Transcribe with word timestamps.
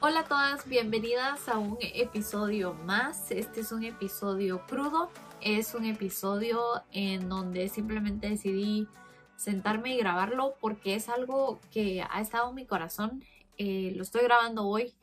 Hola 0.00 0.20
a 0.20 0.24
todas, 0.24 0.68
bienvenidas 0.68 1.48
a 1.48 1.58
un 1.58 1.78
episodio 1.80 2.74
más. 2.74 3.30
Este 3.30 3.60
es 3.60 3.70
un 3.70 3.84
episodio 3.84 4.66
crudo, 4.66 5.10
es 5.40 5.76
un 5.76 5.84
episodio 5.84 6.60
en 6.90 7.28
donde 7.28 7.68
simplemente 7.68 8.28
decidí 8.28 8.88
sentarme 9.36 9.94
y 9.94 9.98
grabarlo 9.98 10.56
porque 10.60 10.96
es 10.96 11.08
algo 11.08 11.60
que 11.70 12.02
ha 12.02 12.20
estado 12.20 12.48
en 12.48 12.56
mi 12.56 12.66
corazón. 12.66 13.22
Eh, 13.58 13.92
lo 13.94 14.02
estoy 14.02 14.24
grabando 14.24 14.66
hoy, 14.66 14.96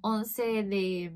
11 0.00 0.62
de 0.62 1.12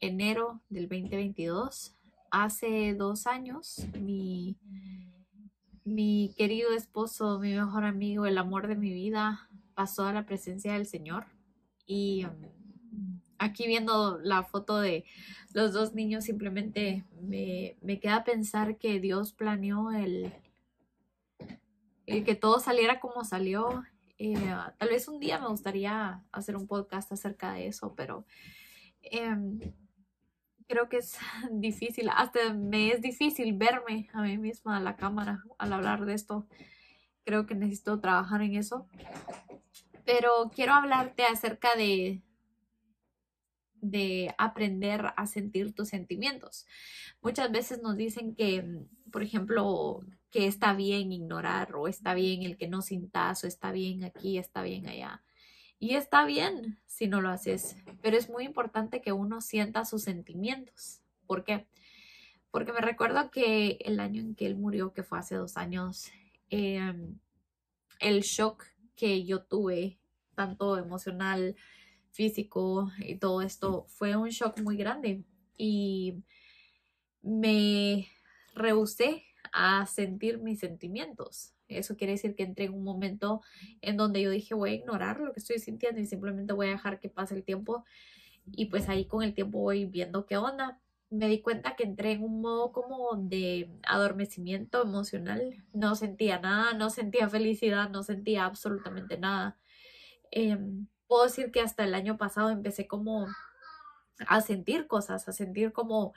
enero 0.00 0.62
del 0.70 0.88
2022. 0.88 1.99
Hace 2.30 2.94
dos 2.94 3.26
años, 3.26 3.86
mi, 3.98 4.56
mi 5.84 6.32
querido 6.36 6.72
esposo, 6.72 7.38
mi 7.40 7.54
mejor 7.54 7.84
amigo, 7.84 8.26
el 8.26 8.38
amor 8.38 8.68
de 8.68 8.76
mi 8.76 8.92
vida, 8.92 9.48
pasó 9.74 10.06
a 10.06 10.12
la 10.12 10.26
presencia 10.26 10.74
del 10.74 10.86
Señor. 10.86 11.26
Y 11.86 12.24
um, 12.24 13.20
aquí 13.38 13.66
viendo 13.66 14.18
la 14.22 14.44
foto 14.44 14.78
de 14.78 15.04
los 15.54 15.72
dos 15.72 15.94
niños, 15.94 16.24
simplemente 16.24 17.04
me, 17.20 17.76
me 17.80 17.98
queda 17.98 18.22
pensar 18.22 18.78
que 18.78 19.00
Dios 19.00 19.32
planeó 19.32 19.90
el, 19.90 20.32
el 22.06 22.24
que 22.24 22.34
todo 22.34 22.60
saliera 22.60 23.00
como 23.00 23.24
salió. 23.24 23.82
Eh, 24.18 24.34
tal 24.78 24.88
vez 24.90 25.08
un 25.08 25.18
día 25.18 25.38
me 25.38 25.48
gustaría 25.48 26.22
hacer 26.30 26.56
un 26.56 26.66
podcast 26.66 27.10
acerca 27.10 27.54
de 27.54 27.66
eso, 27.68 27.94
pero 27.96 28.26
em, 29.02 29.58
creo 30.70 30.88
que 30.88 30.98
es 30.98 31.18
difícil, 31.50 32.08
hasta 32.14 32.54
me 32.54 32.92
es 32.92 33.02
difícil 33.02 33.52
verme 33.54 34.08
a 34.12 34.22
mí 34.22 34.38
misma 34.38 34.76
a 34.76 34.80
la 34.80 34.96
cámara 34.96 35.44
al 35.58 35.72
hablar 35.72 36.06
de 36.06 36.14
esto. 36.14 36.46
Creo 37.24 37.44
que 37.44 37.54
necesito 37.54 38.00
trabajar 38.00 38.40
en 38.40 38.54
eso. 38.54 38.86
Pero 40.06 40.50
quiero 40.54 40.72
hablarte 40.72 41.24
acerca 41.24 41.74
de 41.76 42.22
de 43.82 44.34
aprender 44.36 45.12
a 45.16 45.26
sentir 45.26 45.74
tus 45.74 45.88
sentimientos. 45.88 46.66
Muchas 47.22 47.50
veces 47.50 47.80
nos 47.80 47.96
dicen 47.96 48.34
que, 48.34 48.62
por 49.10 49.22
ejemplo, 49.22 50.04
que 50.30 50.46
está 50.46 50.74
bien 50.74 51.12
ignorar 51.12 51.74
o 51.74 51.88
está 51.88 52.12
bien 52.12 52.42
el 52.42 52.58
que 52.58 52.68
no 52.68 52.82
sintas 52.82 53.42
o 53.42 53.46
está 53.46 53.72
bien 53.72 54.04
aquí, 54.04 54.36
está 54.36 54.62
bien 54.62 54.86
allá. 54.86 55.22
Y 55.82 55.94
está 55.94 56.26
bien 56.26 56.78
si 56.84 57.08
no 57.08 57.22
lo 57.22 57.30
haces, 57.30 57.74
pero 58.02 58.18
es 58.18 58.28
muy 58.28 58.44
importante 58.44 59.00
que 59.00 59.12
uno 59.12 59.40
sienta 59.40 59.86
sus 59.86 60.02
sentimientos. 60.02 61.00
¿Por 61.26 61.42
qué? 61.42 61.66
Porque 62.50 62.74
me 62.74 62.82
recuerdo 62.82 63.30
que 63.30 63.78
el 63.80 63.98
año 63.98 64.20
en 64.20 64.34
que 64.34 64.44
él 64.44 64.56
murió, 64.56 64.92
que 64.92 65.02
fue 65.02 65.18
hace 65.18 65.36
dos 65.36 65.56
años, 65.56 66.12
em, 66.50 67.18
el 67.98 68.20
shock 68.20 68.66
que 68.94 69.24
yo 69.24 69.42
tuve, 69.42 69.98
tanto 70.34 70.76
emocional, 70.76 71.56
físico 72.10 72.90
y 72.98 73.16
todo 73.16 73.40
esto, 73.40 73.86
fue 73.88 74.16
un 74.16 74.28
shock 74.28 74.60
muy 74.60 74.76
grande. 74.76 75.24
Y 75.56 76.22
me 77.22 78.06
rehusé 78.54 79.24
a 79.50 79.86
sentir 79.86 80.38
mis 80.38 80.60
sentimientos. 80.60 81.54
Eso 81.78 81.96
quiere 81.96 82.12
decir 82.14 82.34
que 82.34 82.42
entré 82.42 82.66
en 82.66 82.74
un 82.74 82.84
momento 82.84 83.42
en 83.80 83.96
donde 83.96 84.22
yo 84.22 84.30
dije 84.30 84.54
voy 84.54 84.70
a 84.70 84.74
ignorar 84.74 85.20
lo 85.20 85.32
que 85.32 85.40
estoy 85.40 85.58
sintiendo 85.58 86.00
y 86.00 86.06
simplemente 86.06 86.52
voy 86.52 86.68
a 86.68 86.70
dejar 86.70 87.00
que 87.00 87.08
pase 87.08 87.34
el 87.34 87.44
tiempo. 87.44 87.84
Y 88.52 88.66
pues 88.66 88.88
ahí 88.88 89.06
con 89.06 89.22
el 89.22 89.34
tiempo 89.34 89.58
voy 89.60 89.86
viendo 89.86 90.26
qué 90.26 90.36
onda. 90.36 90.80
Me 91.10 91.28
di 91.28 91.40
cuenta 91.40 91.76
que 91.76 91.84
entré 91.84 92.12
en 92.12 92.22
un 92.22 92.40
modo 92.40 92.72
como 92.72 93.16
de 93.16 93.70
adormecimiento 93.82 94.82
emocional. 94.82 95.64
No 95.72 95.94
sentía 95.94 96.38
nada, 96.38 96.72
no 96.74 96.90
sentía 96.90 97.28
felicidad, 97.28 97.90
no 97.90 98.02
sentía 98.02 98.44
absolutamente 98.44 99.18
nada. 99.18 99.58
Em, 100.30 100.86
puedo 101.06 101.24
decir 101.24 101.50
que 101.50 101.60
hasta 101.60 101.84
el 101.84 101.94
año 101.94 102.16
pasado 102.16 102.50
empecé 102.50 102.86
como 102.86 103.26
a 104.26 104.40
sentir 104.40 104.86
cosas, 104.86 105.28
a 105.28 105.32
sentir 105.32 105.72
como 105.72 106.12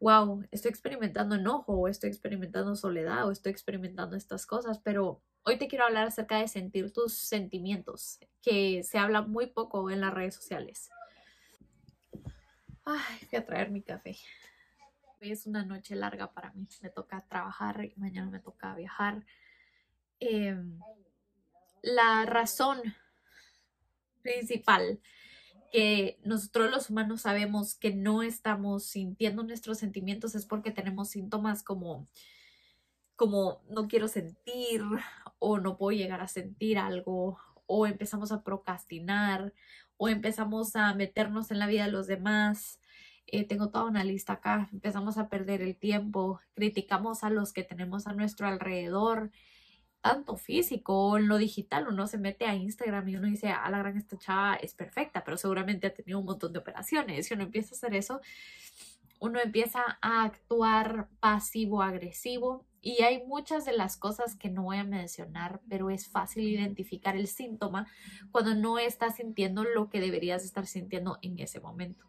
wow, 0.00 0.44
estoy 0.50 0.70
experimentando 0.70 1.34
enojo 1.34 1.72
o 1.72 1.88
estoy 1.88 2.10
experimentando 2.10 2.74
soledad 2.76 3.26
o 3.26 3.32
estoy 3.32 3.52
experimentando 3.52 4.16
estas 4.16 4.46
cosas, 4.46 4.78
pero 4.78 5.22
hoy 5.42 5.58
te 5.58 5.68
quiero 5.68 5.84
hablar 5.84 6.06
acerca 6.06 6.38
de 6.38 6.48
sentir 6.48 6.92
tus 6.92 7.14
sentimientos, 7.14 8.18
que 8.42 8.82
se 8.82 8.98
habla 8.98 9.22
muy 9.22 9.46
poco 9.46 9.90
en 9.90 10.00
las 10.00 10.14
redes 10.14 10.34
sociales. 10.34 10.90
Ay, 12.84 13.18
voy 13.30 13.38
a 13.40 13.44
traer 13.44 13.70
mi 13.70 13.82
café. 13.82 14.16
Hoy 15.20 15.32
es 15.32 15.46
una 15.46 15.64
noche 15.64 15.94
larga 15.96 16.32
para 16.32 16.52
mí. 16.52 16.66
Me 16.80 16.90
toca 16.90 17.24
trabajar 17.28 17.84
y 17.84 17.94
mañana 17.96 18.30
me 18.30 18.40
toca 18.40 18.74
viajar. 18.74 19.26
Em, 20.20 20.78
la 21.82 22.24
razón 22.24 22.80
principal 24.22 25.00
que 25.72 26.18
nosotros 26.24 26.70
los 26.70 26.90
humanos 26.90 27.22
sabemos 27.22 27.74
que 27.74 27.94
no 27.94 28.22
estamos 28.22 28.84
sintiendo 28.84 29.42
nuestros 29.42 29.78
sentimientos 29.78 30.34
es 30.34 30.46
porque 30.46 30.70
tenemos 30.70 31.10
síntomas 31.10 31.62
como 31.62 32.06
como 33.16 33.62
no 33.68 33.88
quiero 33.88 34.06
sentir 34.06 34.80
o 35.40 35.58
no 35.58 35.76
puedo 35.76 35.96
llegar 35.98 36.20
a 36.20 36.28
sentir 36.28 36.78
algo 36.78 37.38
o 37.66 37.86
empezamos 37.86 38.30
a 38.30 38.44
procrastinar 38.44 39.52
o 39.96 40.08
empezamos 40.08 40.76
a 40.76 40.94
meternos 40.94 41.50
en 41.50 41.58
la 41.58 41.66
vida 41.66 41.84
de 41.84 41.90
los 41.90 42.06
demás. 42.06 42.80
Eh, 43.26 43.44
tengo 43.44 43.70
toda 43.70 43.86
una 43.86 44.04
lista 44.04 44.34
acá, 44.34 44.68
empezamos 44.72 45.18
a 45.18 45.28
perder 45.28 45.62
el 45.62 45.76
tiempo, 45.76 46.40
criticamos 46.54 47.24
a 47.24 47.30
los 47.30 47.52
que 47.52 47.64
tenemos 47.64 48.06
a 48.06 48.12
nuestro 48.12 48.46
alrededor, 48.46 49.32
tanto 50.08 50.36
físico 50.36 50.94
o 50.94 51.18
en 51.18 51.28
lo 51.28 51.36
digital. 51.36 51.86
Uno 51.86 52.06
se 52.06 52.16
mete 52.16 52.46
a 52.46 52.54
Instagram 52.54 53.06
y 53.08 53.16
uno 53.16 53.28
dice, 53.28 53.50
a 53.50 53.68
la 53.68 53.78
gran 53.78 53.98
esta 53.98 54.16
chava 54.16 54.54
es 54.56 54.72
perfecta, 54.72 55.22
pero 55.22 55.36
seguramente 55.36 55.86
ha 55.86 55.92
tenido 55.92 56.18
un 56.18 56.24
montón 56.24 56.54
de 56.54 56.60
operaciones. 56.60 57.30
Y 57.30 57.34
uno 57.34 57.42
empieza 57.42 57.74
a 57.74 57.76
hacer 57.76 57.94
eso, 57.94 58.22
uno 59.20 59.38
empieza 59.38 59.98
a 60.00 60.24
actuar 60.24 61.08
pasivo-agresivo. 61.20 62.64
Y 62.80 63.02
hay 63.02 63.26
muchas 63.26 63.66
de 63.66 63.72
las 63.72 63.98
cosas 63.98 64.34
que 64.34 64.48
no 64.48 64.62
voy 64.62 64.78
a 64.78 64.84
mencionar, 64.84 65.60
pero 65.68 65.90
es 65.90 66.08
fácil 66.08 66.48
identificar 66.48 67.14
el 67.14 67.26
síntoma 67.26 67.86
cuando 68.30 68.54
no 68.54 68.78
estás 68.78 69.16
sintiendo 69.16 69.62
lo 69.62 69.90
que 69.90 70.00
deberías 70.00 70.42
estar 70.42 70.66
sintiendo 70.66 71.18
en 71.20 71.38
ese 71.38 71.60
momento. 71.60 72.06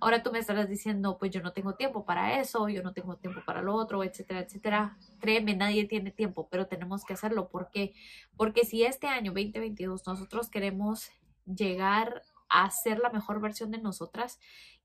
Ahora 0.00 0.22
tú 0.22 0.32
me 0.32 0.38
estarás 0.38 0.68
diciendo, 0.68 1.18
pues 1.18 1.30
yo 1.30 1.42
no 1.42 1.52
tengo 1.52 1.74
tiempo 1.74 2.04
para 2.04 2.40
eso, 2.40 2.68
yo 2.68 2.82
no 2.82 2.92
tengo 2.92 3.16
tiempo 3.16 3.40
para 3.46 3.62
lo 3.62 3.74
otro, 3.74 4.02
etcétera, 4.04 4.40
etcétera. 4.40 4.96
Créeme, 5.18 5.54
nadie 5.56 5.84
tiene 5.86 6.10
tiempo, 6.10 6.48
pero 6.50 6.66
tenemos 6.66 7.04
que 7.04 7.14
hacerlo. 7.14 7.48
¿Por 7.48 7.70
qué? 7.70 7.94
Porque 8.36 8.64
si 8.64 8.84
este 8.84 9.06
año 9.06 9.32
2022 9.32 10.06
nosotros 10.06 10.50
queremos 10.50 11.10
llegar 11.46 12.22
a 12.48 12.70
ser 12.70 12.98
la 12.98 13.10
mejor 13.10 13.40
versión 13.40 13.70
de 13.70 13.78
nosotras, 13.78 14.38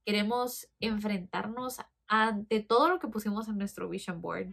queremos 0.06 0.68
enfrentarnos 0.80 1.78
ante 2.08 2.62
todo 2.62 2.90
lo 2.90 3.00
que 3.00 3.08
pusimos 3.08 3.48
en 3.48 3.58
nuestro 3.58 3.90
vision 3.90 4.22
board. 4.22 4.52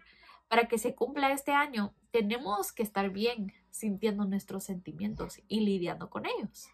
Para 0.48 0.68
que 0.68 0.78
se 0.78 0.94
cumpla 0.94 1.32
este 1.32 1.52
año, 1.52 1.94
tenemos 2.10 2.72
que 2.72 2.82
estar 2.82 3.10
bien 3.10 3.52
sintiendo 3.70 4.24
nuestros 4.24 4.64
sentimientos 4.64 5.40
y 5.48 5.60
lidiando 5.60 6.10
con 6.10 6.26
ellos. 6.26 6.68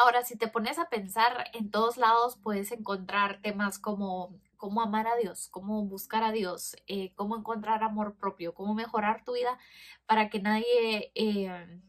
Ahora, 0.00 0.22
si 0.22 0.36
te 0.36 0.46
pones 0.46 0.78
a 0.78 0.88
pensar, 0.88 1.50
en 1.54 1.72
todos 1.72 1.96
lados 1.96 2.38
puedes 2.40 2.70
encontrar 2.70 3.40
temas 3.42 3.80
como 3.80 4.38
cómo 4.56 4.80
amar 4.80 5.08
a 5.08 5.16
Dios, 5.16 5.48
cómo 5.50 5.84
buscar 5.86 6.22
a 6.22 6.30
Dios, 6.30 6.76
eh, 6.86 7.12
cómo 7.16 7.36
encontrar 7.36 7.82
amor 7.82 8.14
propio, 8.16 8.54
cómo 8.54 8.74
mejorar 8.74 9.24
tu 9.24 9.32
vida 9.32 9.58
para 10.06 10.30
que 10.30 10.40
nadie, 10.40 11.10
eh, 11.16 11.80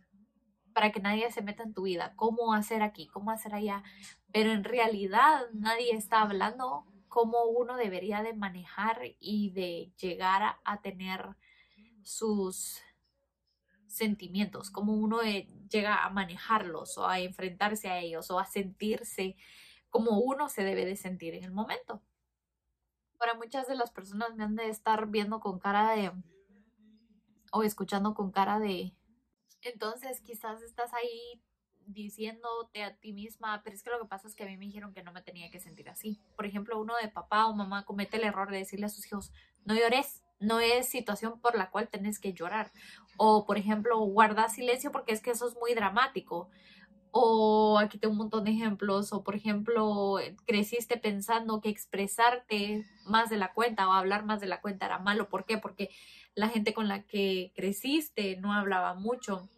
para 0.73 0.91
que 0.91 0.99
nadie 0.99 1.31
se 1.31 1.43
meta 1.43 1.61
en 1.61 1.75
tu 1.75 1.83
vida, 1.83 2.13
cómo 2.15 2.55
hacer 2.55 2.81
aquí, 2.81 3.05
cómo 3.05 3.29
hacer 3.29 3.53
allá. 3.53 3.83
Pero 4.31 4.53
en 4.53 4.63
realidad 4.63 5.41
nadie 5.53 5.93
está 5.93 6.21
hablando 6.21 6.85
cómo 7.09 7.43
uno 7.45 7.77
debería 7.77 8.23
de 8.23 8.33
manejar 8.33 9.01
y 9.19 9.51
de 9.51 9.91
llegar 9.99 10.57
a 10.63 10.81
tener 10.81 11.35
sus 12.01 12.81
sentimientos, 13.89 14.69
cómo 14.71 14.93
uno 14.93 15.21
eh, 15.21 15.47
llega 15.69 16.05
a 16.05 16.09
manejarlos 16.09 16.97
o 16.97 17.07
a 17.07 17.19
enfrentarse 17.19 17.89
a 17.89 17.99
ellos 17.99 18.29
o 18.31 18.39
a 18.39 18.45
sentirse 18.45 19.35
como 19.89 20.19
uno 20.19 20.47
se 20.49 20.63
debe 20.63 20.85
de 20.85 20.95
sentir 20.95 21.33
en 21.33 21.43
el 21.43 21.51
momento. 21.51 22.01
Para 23.17 23.33
muchas 23.33 23.67
de 23.67 23.75
las 23.75 23.91
personas 23.91 24.35
me 24.35 24.43
han 24.43 24.55
de 24.55 24.69
estar 24.69 25.07
viendo 25.07 25.39
con 25.39 25.59
cara 25.59 25.91
de 25.91 26.11
o 27.51 27.63
escuchando 27.63 28.13
con 28.13 28.31
cara 28.31 28.59
de 28.59 28.93
entonces 29.61 30.21
quizás 30.21 30.61
estás 30.61 30.93
ahí 30.93 31.41
diciéndote 31.79 32.83
a 32.83 32.95
ti 32.95 33.13
misma, 33.13 33.61
pero 33.63 33.75
es 33.75 33.83
que 33.83 33.89
lo 33.89 33.99
que 33.99 34.07
pasa 34.07 34.27
es 34.27 34.35
que 34.35 34.43
a 34.43 34.47
mí 34.47 34.57
me 34.57 34.65
dijeron 34.65 34.93
que 34.93 35.03
no 35.03 35.11
me 35.11 35.21
tenía 35.21 35.49
que 35.49 35.59
sentir 35.59 35.89
así. 35.89 36.21
Por 36.35 36.45
ejemplo, 36.45 36.79
uno 36.79 36.93
de 37.01 37.09
papá 37.09 37.47
o 37.47 37.55
mamá 37.55 37.83
comete 37.83 38.17
el 38.17 38.23
error 38.23 38.51
de 38.51 38.57
decirle 38.57 38.85
a 38.85 38.89
sus 38.89 39.05
hijos, 39.07 39.33
no 39.65 39.75
llores, 39.75 40.23
no 40.39 40.59
es 40.59 40.87
situación 40.87 41.41
por 41.41 41.57
la 41.57 41.71
cual 41.71 41.89
tenés 41.89 42.19
que 42.19 42.33
llorar. 42.33 42.71
O, 43.21 43.45
por 43.45 43.57
ejemplo, 43.57 43.99
guarda 43.99 44.47
silencio 44.47 44.93
porque 44.93 45.11
es 45.11 45.21
que 45.21 45.31
eso 45.31 45.45
es 45.45 45.55
muy 45.57 45.73
dramático. 45.73 46.49
O 47.11 47.77
aquí 47.77 47.97
tengo 47.97 48.13
un 48.13 48.17
montón 48.19 48.45
de 48.45 48.51
ejemplos. 48.51 49.11
O, 49.11 49.23
por 49.23 49.35
ejemplo, 49.35 50.15
creciste 50.45 50.97
pensando 50.97 51.59
que 51.59 51.67
expresarte 51.67 52.85
más 53.05 53.29
de 53.29 53.35
la 53.35 53.51
cuenta 53.53 53.89
o 53.89 53.91
hablar 53.91 54.25
más 54.25 54.39
de 54.39 54.47
la 54.47 54.61
cuenta 54.61 54.85
era 54.85 54.99
malo. 54.99 55.27
¿Por 55.27 55.45
qué? 55.45 55.57
Porque 55.57 55.89
la 56.33 56.47
gente 56.47 56.73
con 56.73 56.87
la 56.87 57.03
que 57.03 57.51
creciste 57.55 58.37
no 58.37 58.53
hablaba 58.53 58.93
mucho. 58.93 59.49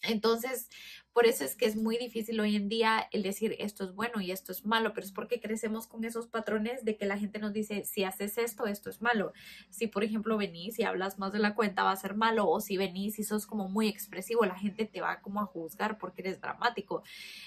Entonces, 0.00 0.70
por 1.12 1.26
eso 1.26 1.44
es 1.44 1.56
que 1.56 1.66
es 1.66 1.76
muy 1.76 1.98
difícil 1.98 2.40
hoy 2.40 2.56
en 2.56 2.68
día 2.68 3.08
el 3.12 3.22
decir 3.22 3.54
esto 3.58 3.84
es 3.84 3.94
bueno 3.94 4.20
y 4.20 4.30
esto 4.30 4.50
es 4.50 4.64
malo, 4.64 4.94
pero 4.94 5.06
es 5.06 5.12
porque 5.12 5.40
crecemos 5.40 5.86
con 5.86 6.04
esos 6.04 6.26
patrones 6.26 6.84
de 6.84 6.96
que 6.96 7.06
la 7.06 7.18
gente 7.18 7.38
nos 7.38 7.52
dice 7.52 7.84
si 7.84 8.04
haces 8.04 8.38
esto, 8.38 8.66
esto 8.66 8.88
es 8.88 9.02
malo. 9.02 9.32
Si, 9.68 9.88
por 9.88 10.04
ejemplo, 10.04 10.38
venís 10.38 10.78
y 10.78 10.84
hablas 10.84 11.18
más 11.18 11.32
de 11.32 11.38
la 11.38 11.54
cuenta, 11.54 11.82
va 11.82 11.92
a 11.92 11.96
ser 11.96 12.14
malo, 12.14 12.48
o 12.48 12.60
si 12.60 12.76
venís 12.76 13.18
y 13.18 13.24
sos 13.24 13.46
como 13.46 13.68
muy 13.68 13.88
expresivo, 13.88 14.46
la 14.46 14.58
gente 14.58 14.86
te 14.86 15.00
va 15.00 15.20
como 15.20 15.40
a 15.40 15.46
juzgar 15.46 15.98
porque 15.98 16.22
eres 16.22 16.40
dramático. 16.40 17.02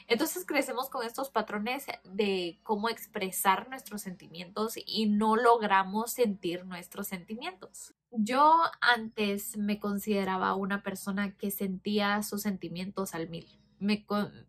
Entonces, 0.08 0.46
crecemos 0.46 0.90
con 0.90 1.06
estos 1.06 1.30
patrones 1.30 1.86
de 2.04 2.60
cómo 2.64 2.90
expresar 2.90 3.70
nuestros 3.70 4.02
sentimientos 4.02 4.76
y 4.86 5.08
no 5.08 5.36
logramos 5.36 6.12
sentir 6.12 6.66
nuestros 6.66 7.08
sentimientos. 7.08 7.96
Yo 8.12 8.62
antes 8.80 9.58
me 9.58 9.80
consideraba 9.80 10.56
una 10.56 10.84
persona 10.84 11.36
que 11.36 11.52
sentía 11.52 12.24
sus 12.24 12.44
sentimientos 12.44 13.14
al 13.14 13.30
mil. 13.30 13.55
Me, 13.80 14.06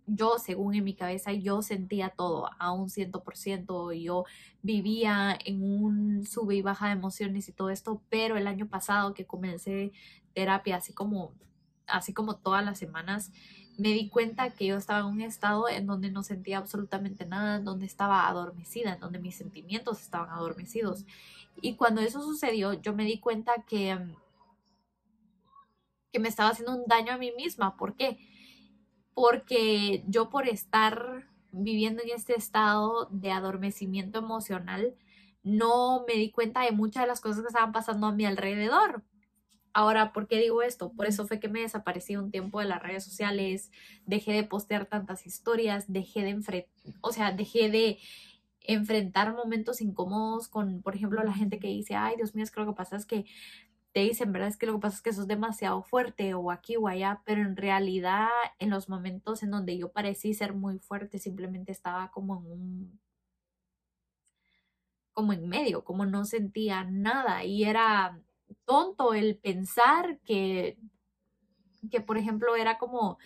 yo, 0.07 0.39
según 0.39 0.75
en 0.75 0.85
mi 0.85 0.95
cabeza, 0.95 1.33
yo 1.33 1.63
sentía 1.63 2.11
todo 2.11 2.49
a 2.59 2.73
un 2.73 2.89
ciento 2.91 3.23
por 3.23 3.37
ciento. 3.37 3.93
Yo 3.93 4.25
vivía 4.63 5.37
en 5.45 5.63
un 5.63 6.27
sube 6.27 6.57
y 6.57 6.63
baja 6.63 6.87
de 6.87 6.93
emociones 6.93 7.49
y 7.49 7.53
todo 7.53 7.71
esto, 7.71 8.03
pero 8.09 8.37
el 8.37 8.47
año 8.47 8.69
pasado 8.69 9.15
que 9.15 9.27
comencé 9.27 9.93
terapia, 10.35 10.77
así 10.77 10.93
como, 10.93 11.35
así 11.87 12.13
como 12.13 12.37
todas 12.37 12.65
las 12.65 12.79
semanas, 12.79 13.33
me 13.79 13.91
di 13.91 14.09
cuenta 14.09 14.51
que 14.51 14.67
yo 14.67 14.77
estaba 14.77 15.01
en 15.01 15.07
un 15.07 15.21
estado 15.21 15.69
en 15.69 15.87
donde 15.87 16.11
no 16.11 16.23
sentía 16.23 16.59
absolutamente 16.59 17.27
nada, 17.27 17.57
en 17.57 17.65
donde 17.65 17.87
estaba 17.87 18.27
adormecida, 18.29 18.95
en 18.95 19.01
donde 19.01 19.19
mis 19.19 19.37
sentimientos 19.37 20.01
estaban 20.01 20.31
adormecidos. 20.31 21.05
Y 21.61 21.77
cuando 21.77 22.01
eso 22.01 22.23
sucedió, 22.23 22.75
yo 22.75 22.95
me 22.95 23.05
di 23.05 23.19
cuenta 23.21 23.65
que, 23.69 23.99
que 26.13 26.19
me 26.19 26.29
estaba 26.29 26.51
haciendo 26.51 26.75
un 26.75 26.87
daño 26.87 27.13
a 27.13 27.19
mí 27.19 27.33
misma. 27.37 27.77
¿Por 27.77 27.97
qué? 27.97 28.19
Porque 29.17 30.05
yo 30.07 30.29
por 30.29 30.47
estar 30.47 31.25
viviendo 31.51 32.03
en 32.03 32.11
este 32.11 32.35
estado 32.35 33.09
de 33.11 33.31
adormecimiento 33.31 34.19
emocional, 34.19 34.95
no 35.43 36.05
me 36.07 36.17
di 36.17 36.31
cuenta 36.31 36.61
de 36.65 36.73
muchas 36.73 37.05
de 37.05 37.07
las 37.07 37.23
cosas 37.23 37.41
que 37.41 37.47
estaban 37.47 37.73
pasando 37.73 38.09
a 38.09 38.13
mi 38.13 38.27
alrededor. 38.27 39.03
Ahora, 39.73 40.13
¿por 40.13 40.29
qué 40.29 40.39
digo 40.39 40.61
esto? 40.61 40.93
Por 40.93 41.07
eso 41.07 41.27
fue 41.27 41.41
que 41.41 41.49
me 41.49 41.63
desaparecí 41.63 42.15
un 42.15 42.31
tiempo 42.31 42.61
de 42.61 42.67
las 42.67 42.83
redes 42.83 43.05
sociales, 43.05 43.71
dejé 44.05 44.33
de 44.33 44.45
postear 44.45 44.85
tantas 44.85 45.27
historias, 45.27 45.87
dejé 45.91 46.23
de 46.23 46.31
enfrentar, 46.31 46.71
o 47.01 47.11
sea, 47.11 47.33
dejé 47.33 47.71
de 47.71 47.99
enfrentar 48.61 49.35
momentos 49.35 49.81
incómodos 49.81 50.49
con, 50.49 50.83
por 50.83 50.95
ejemplo, 50.95 51.25
la 51.25 51.33
gente 51.33 51.59
que 51.59 51.69
dice, 51.69 51.95
ay, 51.95 52.17
Dios 52.17 52.35
mío, 52.35 52.45
es 52.45 52.51
que 52.51 52.61
lo 52.61 52.67
que 52.67 52.77
pasa 52.77 52.97
es 52.97 53.07
que 53.07 53.25
te 53.97 54.03
dicen, 54.03 54.31
¿verdad? 54.31 54.51
Es 54.51 54.59
que 54.59 54.67
lo 54.67 54.75
que 54.75 54.81
pasa 54.81 54.97
es 54.97 55.03
que 55.03 55.13
sos 55.15 55.27
demasiado 55.27 55.83
fuerte 55.83 56.35
o 56.35 56.51
aquí 56.51 56.77
o 56.77 56.87
allá, 56.87 57.23
pero 57.25 57.41
en 57.41 57.57
realidad 57.57 58.29
en 58.59 58.69
los 58.69 58.91
momentos 58.91 59.43
en 59.43 59.51
donde 59.51 59.79
yo 59.79 59.91
parecí 59.91 60.35
ser 60.35 60.53
muy 60.53 60.79
fuerte, 60.79 61.19
simplemente 61.19 61.73
estaba 61.73 62.11
como 62.11 62.37
en 62.37 62.53
un 62.53 63.01
como 65.15 65.33
en 65.33 65.49
medio, 65.49 65.83
como 65.83 66.05
no 66.05 66.27
sentía 66.27 66.85
nada 66.85 67.45
y 67.45 67.65
era 67.65 68.21
tonto 68.67 69.15
el 69.15 69.39
pensar 69.39 70.19
que 70.27 70.77
que 71.91 72.03
por 72.03 72.19
ejemplo 72.19 72.55
era 72.55 72.77
como 72.77 73.17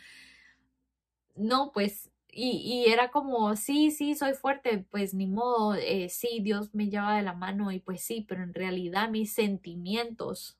no, 1.34 1.72
pues 1.72 2.12
y, 2.32 2.84
era 2.86 3.10
como, 3.10 3.56
sí, 3.56 3.90
sí, 3.90 4.14
soy 4.14 4.34
fuerte, 4.34 4.86
pues 4.90 5.14
ni 5.14 5.26
modo, 5.26 5.74
eh, 5.74 6.08
sí, 6.08 6.40
Dios 6.42 6.72
me 6.74 6.88
lleva 6.88 7.16
de 7.16 7.22
la 7.22 7.34
mano 7.34 7.72
y 7.72 7.80
pues 7.80 8.02
sí, 8.02 8.24
pero 8.28 8.44
en 8.44 8.54
realidad 8.54 9.10
mis 9.10 9.32
sentimientos 9.32 10.59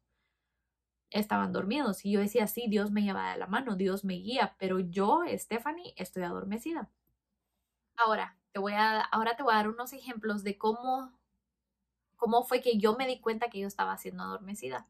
estaban 1.11 1.53
dormidos 1.53 2.05
y 2.05 2.12
yo 2.12 2.21
decía, 2.21 2.47
sí, 2.47 2.67
Dios 2.69 2.91
me 2.91 3.03
lleva 3.03 3.33
de 3.33 3.39
la 3.39 3.47
mano, 3.47 3.77
Dios 3.77 4.05
me 4.05 4.15
guía, 4.15 4.55
pero 4.59 4.79
yo, 4.79 5.23
Stephanie, 5.29 5.95
estoy 5.97 6.23
adormecida. 6.23 6.89
Ahora, 7.97 8.37
te 8.53 8.61
voy 8.61 8.73
a, 8.73 9.01
ahora 9.01 9.37
te 9.37 9.43
voy 9.43 9.53
a 9.53 9.57
dar 9.57 9.69
unos 9.69 9.93
ejemplos 9.93 10.43
de 10.45 10.57
cómo, 10.57 11.12
cómo 12.17 12.45
fue 12.45 12.61
que 12.61 12.79
yo 12.79 12.97
me 12.97 13.07
di 13.07 13.21
cuenta 13.21 13.51
que 13.51 13.61
yo 13.61 13.67
estaba 13.67 13.97
siendo 13.99 14.23
adormecida. 14.23 14.89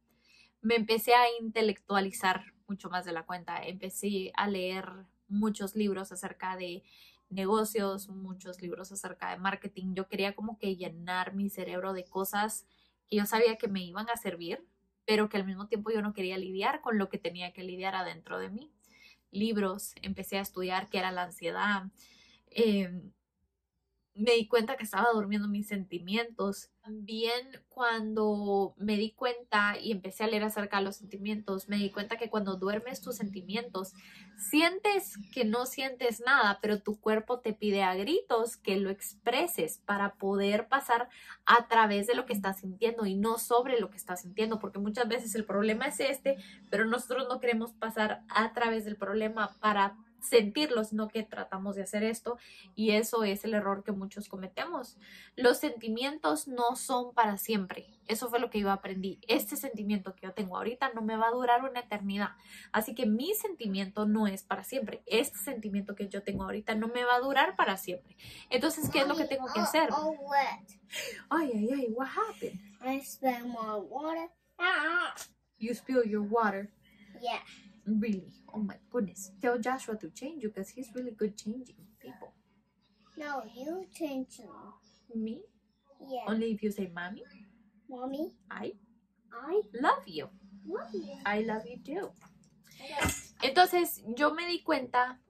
Me 0.60 0.76
empecé 0.76 1.14
a 1.14 1.24
intelectualizar 1.40 2.52
mucho 2.68 2.90
más 2.90 3.04
de 3.04 3.12
la 3.12 3.24
cuenta, 3.24 3.62
empecé 3.64 4.32
a 4.36 4.46
leer 4.46 5.06
muchos 5.28 5.74
libros 5.74 6.12
acerca 6.12 6.56
de 6.56 6.82
negocios, 7.30 8.08
muchos 8.08 8.60
libros 8.60 8.92
acerca 8.92 9.30
de 9.30 9.38
marketing. 9.38 9.94
Yo 9.94 10.08
quería 10.08 10.34
como 10.34 10.58
que 10.58 10.76
llenar 10.76 11.34
mi 11.34 11.48
cerebro 11.48 11.92
de 11.92 12.04
cosas 12.04 12.66
que 13.06 13.16
yo 13.16 13.26
sabía 13.26 13.56
que 13.56 13.68
me 13.68 13.82
iban 13.82 14.08
a 14.10 14.16
servir, 14.16 14.66
pero 15.06 15.28
que 15.28 15.36
al 15.36 15.46
mismo 15.46 15.66
tiempo 15.66 15.90
yo 15.90 16.02
no 16.02 16.12
quería 16.12 16.38
lidiar 16.38 16.80
con 16.80 16.98
lo 16.98 17.08
que 17.08 17.18
tenía 17.18 17.52
que 17.52 17.62
lidiar 17.62 17.94
adentro 17.94 18.38
de 18.38 18.50
mí. 18.50 18.72
Libros, 19.30 19.94
empecé 20.02 20.38
a 20.38 20.42
estudiar 20.42 20.88
qué 20.88 20.98
era 20.98 21.12
la 21.12 21.24
ansiedad, 21.24 21.84
eh, 22.50 22.90
me 24.14 24.32
di 24.32 24.48
cuenta 24.48 24.76
que 24.76 24.84
estaba 24.84 25.08
durmiendo 25.12 25.48
mis 25.48 25.68
sentimientos. 25.68 26.70
También 26.82 27.62
cuando 27.68 28.74
me 28.76 28.96
di 28.96 29.12
cuenta 29.12 29.78
y 29.78 29.92
empecé 29.92 30.24
a 30.24 30.26
leer 30.26 30.44
acerca 30.44 30.78
de 30.78 30.84
los 30.84 30.96
sentimientos, 30.96 31.68
me 31.68 31.76
di 31.76 31.90
cuenta 31.90 32.16
que 32.16 32.28
cuando 32.28 32.56
duermes 32.56 33.00
tus 33.00 33.16
sentimientos, 33.16 33.92
sientes 34.36 35.16
que 35.32 35.44
no 35.44 35.66
sientes 35.66 36.20
nada, 36.20 36.58
pero 36.60 36.82
tu 36.82 37.00
cuerpo 37.00 37.40
te 37.40 37.52
pide 37.52 37.82
a 37.82 37.94
gritos 37.94 38.56
que 38.56 38.76
lo 38.76 38.90
expreses 38.90 39.78
para 39.84 40.14
poder 40.14 40.68
pasar 40.68 41.08
a 41.46 41.68
través 41.68 42.06
de 42.06 42.14
lo 42.14 42.26
que 42.26 42.32
estás 42.32 42.60
sintiendo 42.60 43.06
y 43.06 43.14
no 43.14 43.38
sobre 43.38 43.78
lo 43.78 43.90
que 43.90 43.96
estás 43.96 44.22
sintiendo, 44.22 44.58
porque 44.58 44.78
muchas 44.78 45.08
veces 45.08 45.34
el 45.34 45.44
problema 45.44 45.86
es 45.86 46.00
este, 46.00 46.36
pero 46.70 46.84
nosotros 46.84 47.26
no 47.28 47.40
queremos 47.40 47.72
pasar 47.72 48.22
a 48.28 48.52
través 48.52 48.84
del 48.84 48.96
problema 48.96 49.56
para 49.60 49.96
sentirlo, 50.22 50.84
sino 50.84 51.08
que 51.08 51.22
tratamos 51.22 51.76
de 51.76 51.82
hacer 51.82 52.02
esto 52.02 52.38
y 52.74 52.92
eso 52.92 53.24
es 53.24 53.44
el 53.44 53.54
error 53.54 53.82
que 53.84 53.92
muchos 53.92 54.28
cometemos. 54.28 54.96
Los 55.36 55.58
sentimientos 55.58 56.48
no 56.48 56.76
son 56.76 57.14
para 57.14 57.38
siempre. 57.38 57.86
Eso 58.06 58.28
fue 58.28 58.40
lo 58.40 58.50
que 58.50 58.60
yo 58.60 58.70
aprendí. 58.70 59.20
Este 59.28 59.56
sentimiento 59.56 60.14
que 60.14 60.26
yo 60.26 60.32
tengo 60.32 60.56
ahorita 60.56 60.92
no 60.94 61.02
me 61.02 61.16
va 61.16 61.28
a 61.28 61.30
durar 61.30 61.62
una 61.62 61.80
eternidad. 61.80 62.30
Así 62.72 62.94
que 62.94 63.06
mi 63.06 63.34
sentimiento 63.34 64.06
no 64.06 64.26
es 64.26 64.42
para 64.42 64.64
siempre. 64.64 65.02
Este 65.06 65.38
sentimiento 65.38 65.94
que 65.94 66.08
yo 66.08 66.22
tengo 66.22 66.44
ahorita 66.44 66.74
no 66.74 66.88
me 66.88 67.04
va 67.04 67.16
a 67.16 67.20
durar 67.20 67.56
para 67.56 67.76
siempre. 67.76 68.16
Entonces, 68.50 68.90
¿qué 68.90 69.00
es 69.00 69.08
lo 69.08 69.16
que 69.16 69.26
tengo 69.26 69.46
que 69.52 69.60
hacer? 69.60 69.90
Oh, 69.92 70.10
wet. 70.10 70.80
Ay, 71.28 71.52
ay, 71.54 71.70
ay, 71.72 71.86
what 71.90 72.08
happened? 72.08 72.58
I 72.80 73.00
spilled 73.00 73.46
my 73.46 73.76
water. 73.76 74.28
You 75.58 75.74
spill 75.74 76.04
your 76.04 76.22
water. 76.22 76.70
Yeah. 77.20 77.40
Really? 77.98 78.32
Oh 78.52 78.58
my 78.58 78.76
goodness. 78.90 79.32
Tell 79.40 79.58
Joshua 79.58 79.96
to 79.96 80.10
change 80.10 80.42
you 80.42 80.50
because 80.50 80.70
he's 80.70 80.90
really 80.94 81.12
good 81.12 81.36
changing 81.36 81.76
people. 81.98 82.32
No, 83.16 83.42
you 83.54 83.86
change 83.92 84.40
me. 84.40 85.14
Me? 85.14 85.42
Yeah. 86.08 86.24
Only 86.28 86.52
if 86.52 86.62
you 86.62 86.70
say 86.70 86.90
mommy. 86.94 87.24
Mommy, 87.88 88.32
I 88.50 88.72
I 89.32 89.62
love 89.74 90.06
you. 90.06 90.28
love 90.64 90.94
you. 90.94 91.18
I 91.26 91.42
love 91.42 91.66
you 91.66 91.78
too. 91.82 92.12
Entonces 93.42 94.02
yo 94.16 94.32
me 94.34 94.46
di 94.46 94.62
cuenta 94.62 95.20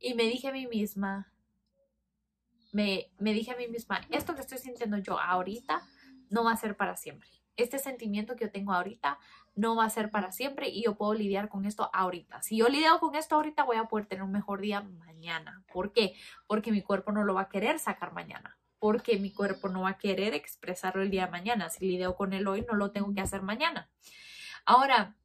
y 0.00 0.14
me 0.14 0.24
dije 0.24 0.48
a 0.48 0.52
mí 0.52 0.66
misma, 0.66 1.32
me, 2.72 3.12
me 3.18 3.32
dije 3.32 3.52
a 3.52 3.56
mí 3.56 3.68
misma, 3.68 4.00
esto 4.10 4.34
que 4.34 4.40
estoy 4.40 4.58
sintiendo 4.58 4.98
yo 4.98 5.18
ahorita 5.18 5.82
no 6.30 6.44
va 6.44 6.52
a 6.52 6.56
ser 6.56 6.76
para 6.76 6.96
siempre. 6.96 7.28
Este 7.56 7.78
sentimiento 7.78 8.34
que 8.34 8.46
yo 8.46 8.50
tengo 8.50 8.72
ahorita 8.72 9.18
no 9.54 9.76
va 9.76 9.84
a 9.84 9.90
ser 9.90 10.10
para 10.10 10.32
siempre 10.32 10.68
y 10.68 10.84
yo 10.84 10.96
puedo 10.96 11.14
lidiar 11.14 11.48
con 11.48 11.64
esto 11.64 11.90
ahorita. 11.92 12.42
Si 12.42 12.56
yo 12.56 12.68
lidio 12.68 12.98
con 12.98 13.14
esto 13.14 13.36
ahorita, 13.36 13.64
voy 13.64 13.76
a 13.76 13.84
poder 13.84 14.06
tener 14.06 14.24
un 14.24 14.32
mejor 14.32 14.60
día 14.60 14.82
mañana. 14.82 15.64
¿Por 15.72 15.92
qué? 15.92 16.14
Porque 16.46 16.72
mi 16.72 16.82
cuerpo 16.82 17.12
no 17.12 17.24
lo 17.24 17.34
va 17.34 17.42
a 17.42 17.48
querer 17.48 17.78
sacar 17.78 18.12
mañana. 18.12 18.58
Porque 18.78 19.18
mi 19.18 19.32
cuerpo 19.32 19.68
no 19.68 19.82
va 19.82 19.90
a 19.90 19.98
querer 19.98 20.34
expresarlo 20.34 21.02
el 21.02 21.10
día 21.10 21.26
de 21.26 21.32
mañana. 21.32 21.70
Si 21.70 21.86
lidio 21.86 22.16
con 22.16 22.32
él 22.32 22.46
hoy, 22.46 22.66
no 22.68 22.74
lo 22.74 22.90
tengo 22.90 23.14
que 23.14 23.20
hacer 23.20 23.42
mañana. 23.42 23.88
Ahora, 24.66 25.16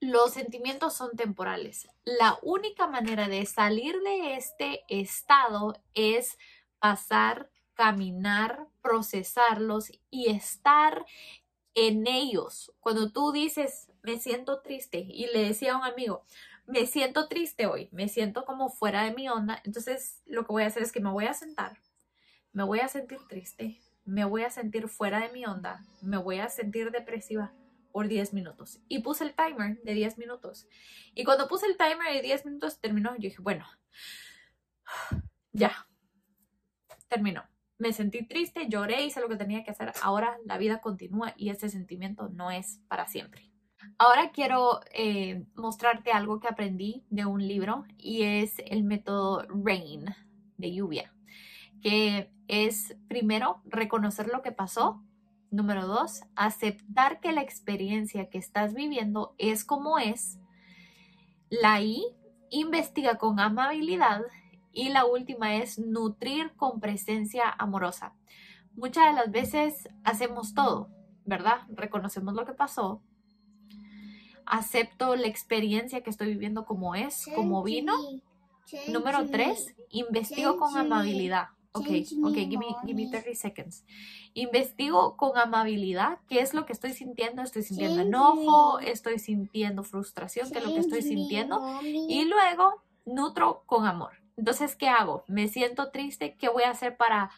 los 0.00 0.32
sentimientos 0.32 0.94
son 0.94 1.16
temporales. 1.16 1.88
La 2.04 2.38
única 2.42 2.86
manera 2.86 3.28
de 3.28 3.44
salir 3.46 3.98
de 4.00 4.34
este 4.36 4.84
estado 4.88 5.82
es 5.94 6.38
pasar, 6.78 7.50
caminar, 7.74 8.68
procesarlos 8.80 9.90
y 10.08 10.30
estar 10.30 11.04
en 11.86 12.06
ellos. 12.06 12.72
Cuando 12.80 13.12
tú 13.12 13.32
dices, 13.32 13.90
me 14.02 14.18
siento 14.18 14.60
triste, 14.60 14.98
y 14.98 15.26
le 15.26 15.44
decía 15.44 15.74
a 15.74 15.76
un 15.76 15.84
amigo, 15.84 16.24
me 16.66 16.86
siento 16.86 17.28
triste 17.28 17.66
hoy, 17.66 17.88
me 17.92 18.08
siento 18.08 18.44
como 18.44 18.68
fuera 18.68 19.04
de 19.04 19.14
mi 19.14 19.28
onda, 19.28 19.60
entonces 19.64 20.22
lo 20.26 20.44
que 20.44 20.52
voy 20.52 20.62
a 20.64 20.66
hacer 20.66 20.82
es 20.82 20.92
que 20.92 21.00
me 21.00 21.10
voy 21.10 21.26
a 21.26 21.34
sentar, 21.34 21.78
me 22.52 22.64
voy 22.64 22.80
a 22.80 22.88
sentir 22.88 23.18
triste, 23.28 23.80
me 24.04 24.24
voy 24.24 24.42
a 24.42 24.50
sentir 24.50 24.88
fuera 24.88 25.20
de 25.20 25.32
mi 25.32 25.44
onda, 25.44 25.84
me 26.02 26.18
voy 26.18 26.40
a 26.40 26.48
sentir 26.48 26.90
depresiva 26.90 27.52
por 27.92 28.08
10 28.08 28.34
minutos. 28.34 28.80
Y 28.88 29.00
puse 29.00 29.24
el 29.24 29.34
timer 29.34 29.80
de 29.82 29.94
10 29.94 30.18
minutos. 30.18 30.66
Y 31.14 31.24
cuando 31.24 31.48
puse 31.48 31.66
el 31.66 31.76
timer 31.76 32.12
de 32.12 32.22
10 32.22 32.44
minutos 32.46 32.80
terminó, 32.80 33.14
yo 33.14 33.22
dije, 33.22 33.40
bueno, 33.40 33.66
ya, 35.52 35.86
terminó. 37.08 37.44
Me 37.78 37.92
sentí 37.92 38.26
triste, 38.26 38.68
lloré, 38.68 39.04
hice 39.04 39.20
lo 39.20 39.28
que 39.28 39.36
tenía 39.36 39.62
que 39.64 39.70
hacer. 39.70 39.92
Ahora 40.02 40.36
la 40.44 40.58
vida 40.58 40.80
continúa 40.80 41.32
y 41.36 41.50
este 41.50 41.68
sentimiento 41.68 42.28
no 42.28 42.50
es 42.50 42.80
para 42.88 43.06
siempre. 43.06 43.50
Ahora 43.96 44.30
quiero 44.32 44.80
eh, 44.92 45.44
mostrarte 45.54 46.10
algo 46.10 46.40
que 46.40 46.48
aprendí 46.48 47.04
de 47.10 47.26
un 47.26 47.46
libro 47.46 47.84
y 47.96 48.22
es 48.22 48.54
el 48.66 48.82
método 48.82 49.46
RAIN 49.48 50.06
de 50.56 50.74
lluvia, 50.74 51.14
que 51.80 52.30
es 52.48 52.96
primero 53.08 53.62
reconocer 53.64 54.28
lo 54.28 54.42
que 54.42 54.52
pasó. 54.52 55.02
Número 55.50 55.86
dos, 55.86 56.22
aceptar 56.34 57.20
que 57.20 57.32
la 57.32 57.42
experiencia 57.42 58.28
que 58.28 58.38
estás 58.38 58.74
viviendo 58.74 59.34
es 59.38 59.64
como 59.64 59.98
es. 59.98 60.38
La 61.48 61.80
I, 61.80 62.04
investiga 62.50 63.16
con 63.16 63.40
amabilidad 63.40 64.22
y 64.72 64.90
la 64.90 65.04
última 65.04 65.56
es 65.56 65.78
nutrir 65.78 66.52
con 66.56 66.80
presencia 66.80 67.50
amorosa. 67.58 68.14
Muchas 68.74 69.06
de 69.06 69.12
las 69.12 69.30
veces 69.30 69.88
hacemos 70.04 70.54
todo, 70.54 70.88
¿verdad? 71.24 71.62
Reconocemos 71.68 72.34
lo 72.34 72.46
que 72.46 72.52
pasó, 72.52 73.02
acepto 74.48 75.14
la 75.16 75.26
experiencia 75.26 76.02
que 76.02 76.10
estoy 76.10 76.28
viviendo 76.28 76.64
como 76.64 76.94
es, 76.94 77.26
como 77.34 77.62
vino. 77.62 77.94
Número 78.88 79.26
tres, 79.30 79.74
investigo 79.90 80.58
con 80.58 80.76
amabilidad. 80.76 81.48
Ok, 81.72 81.86
ok, 82.24 82.34
give 82.34 82.58
me, 82.58 82.66
give 82.84 82.94
me 82.94 83.08
30 83.10 83.34
seconds. 83.34 83.84
Investigo 84.34 85.16
con 85.16 85.36
amabilidad 85.38 86.18
qué 86.28 86.40
es 86.40 86.54
lo 86.54 86.66
que 86.66 86.72
estoy 86.72 86.92
sintiendo. 86.92 87.42
Estoy 87.42 87.62
sintiendo 87.62 88.02
enojo, 88.02 88.78
estoy 88.80 89.18
sintiendo 89.18 89.84
frustración, 89.84 90.50
qué 90.50 90.58
es 90.58 90.64
lo 90.64 90.74
que 90.74 90.80
estoy 90.80 91.02
sintiendo. 91.02 91.80
Y 91.82 92.24
luego 92.24 92.82
nutro 93.04 93.62
con 93.66 93.86
amor. 93.86 94.12
Entonces, 94.38 94.76
¿qué 94.76 94.88
hago? 94.88 95.24
Me 95.26 95.48
siento 95.48 95.90
triste, 95.90 96.36
¿qué 96.36 96.48
voy 96.48 96.62
a 96.62 96.70
hacer 96.70 96.96
para 96.96 97.32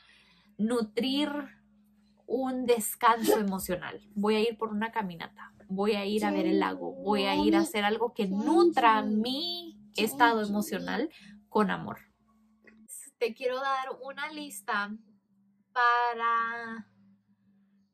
nutrir 0.59 1.31
un 2.27 2.67
descanso 2.67 3.39
emocional? 3.39 4.03
Voy 4.15 4.37
a 4.37 4.41
ir 4.41 4.59
por 4.59 4.69
una 4.69 4.93
caminata, 4.93 5.55
voy 5.67 5.93
a 5.93 6.05
ir 6.05 6.27
a 6.27 6.31
ver 6.31 6.45
el 6.45 6.61
lago, 6.61 6.93
voy 6.93 7.25
a 7.25 7.37
ir 7.37 7.57
a 7.57 7.61
hacer 7.61 7.85
algo 7.85 8.13
que 8.13 8.29
nutra 8.29 9.01
mi 9.01 9.79
estado 9.97 10.43
emocional 10.43 11.09
con 11.49 11.71
amor. 11.71 12.01
Te 13.19 13.35
quiero 13.35 13.61
dar 13.61 13.89
una 14.03 14.31
lista 14.31 14.95
para 15.73 16.87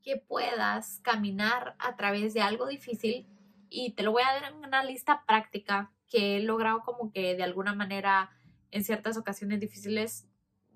que 0.02 0.16
puedas 0.16 0.98
caminar 1.04 1.76
a 1.78 1.94
través 1.94 2.34
de 2.34 2.42
algo 2.42 2.66
difícil 2.66 3.28
y 3.70 3.92
te 3.92 4.02
lo 4.02 4.10
voy 4.10 4.24
a 4.24 4.32
dar 4.32 4.52
en 4.52 4.64
una 4.64 4.82
lista 4.82 5.22
práctica 5.28 5.92
que 6.08 6.36
he 6.36 6.42
logrado 6.42 6.80
como 6.80 7.12
que 7.12 7.36
de 7.36 7.44
alguna 7.44 7.72
manera 7.72 8.35
en 8.70 8.84
ciertas 8.84 9.16
ocasiones 9.16 9.60
difíciles 9.60 10.26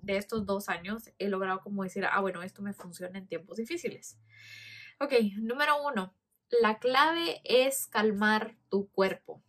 de 0.01 0.17
estos 0.17 0.45
dos 0.45 0.69
años 0.69 1.11
he 1.19 1.29
logrado 1.29 1.61
como 1.61 1.83
decir, 1.83 2.05
ah, 2.05 2.19
bueno, 2.21 2.41
esto 2.41 2.61
me 2.61 2.73
funciona 2.73 3.19
en 3.19 3.27
tiempos 3.27 3.57
difíciles. 3.57 4.17
Ok, 4.99 5.13
número 5.37 5.81
uno, 5.83 6.13
la 6.61 6.79
clave 6.79 7.41
es 7.43 7.87
calmar 7.87 8.55
tu 8.69 8.89
cuerpo. 8.89 9.41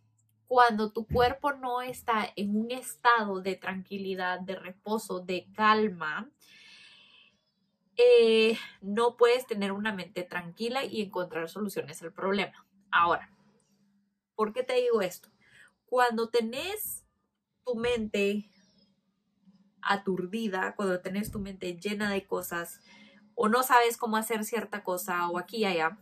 Cuando 0.47 0.91
tu 0.91 1.07
cuerpo 1.07 1.53
no 1.53 1.81
está 1.81 2.31
en 2.35 2.55
un 2.55 2.71
estado 2.71 3.41
de 3.41 3.55
tranquilidad, 3.55 4.39
de 4.39 4.55
reposo, 4.55 5.19
de 5.19 5.47
calma, 5.53 6.29
eh, 7.95 8.57
no 8.81 9.17
puedes 9.17 9.45
tener 9.45 9.71
una 9.71 9.93
mente 9.93 10.23
tranquila 10.23 10.83
y 10.83 11.01
encontrar 11.01 11.49
soluciones 11.49 12.01
al 12.01 12.13
problema. 12.13 12.65
Ahora, 12.91 13.29
¿por 14.35 14.53
qué 14.53 14.63
te 14.63 14.75
digo 14.75 15.01
esto? 15.01 15.29
Cuando 15.85 16.29
tenés 16.29 17.02
tu 17.65 17.75
mente 17.75 18.49
aturdida, 19.81 20.75
cuando 20.75 21.01
tenés 21.01 21.31
tu 21.31 21.39
mente 21.39 21.77
llena 21.77 22.11
de 22.11 22.25
cosas 22.25 22.79
o 23.35 23.49
no 23.49 23.63
sabes 23.63 23.97
cómo 23.97 24.17
hacer 24.17 24.43
cierta 24.43 24.83
cosa 24.83 25.27
o 25.29 25.37
aquí 25.37 25.57
y 25.57 25.65
allá, 25.65 25.97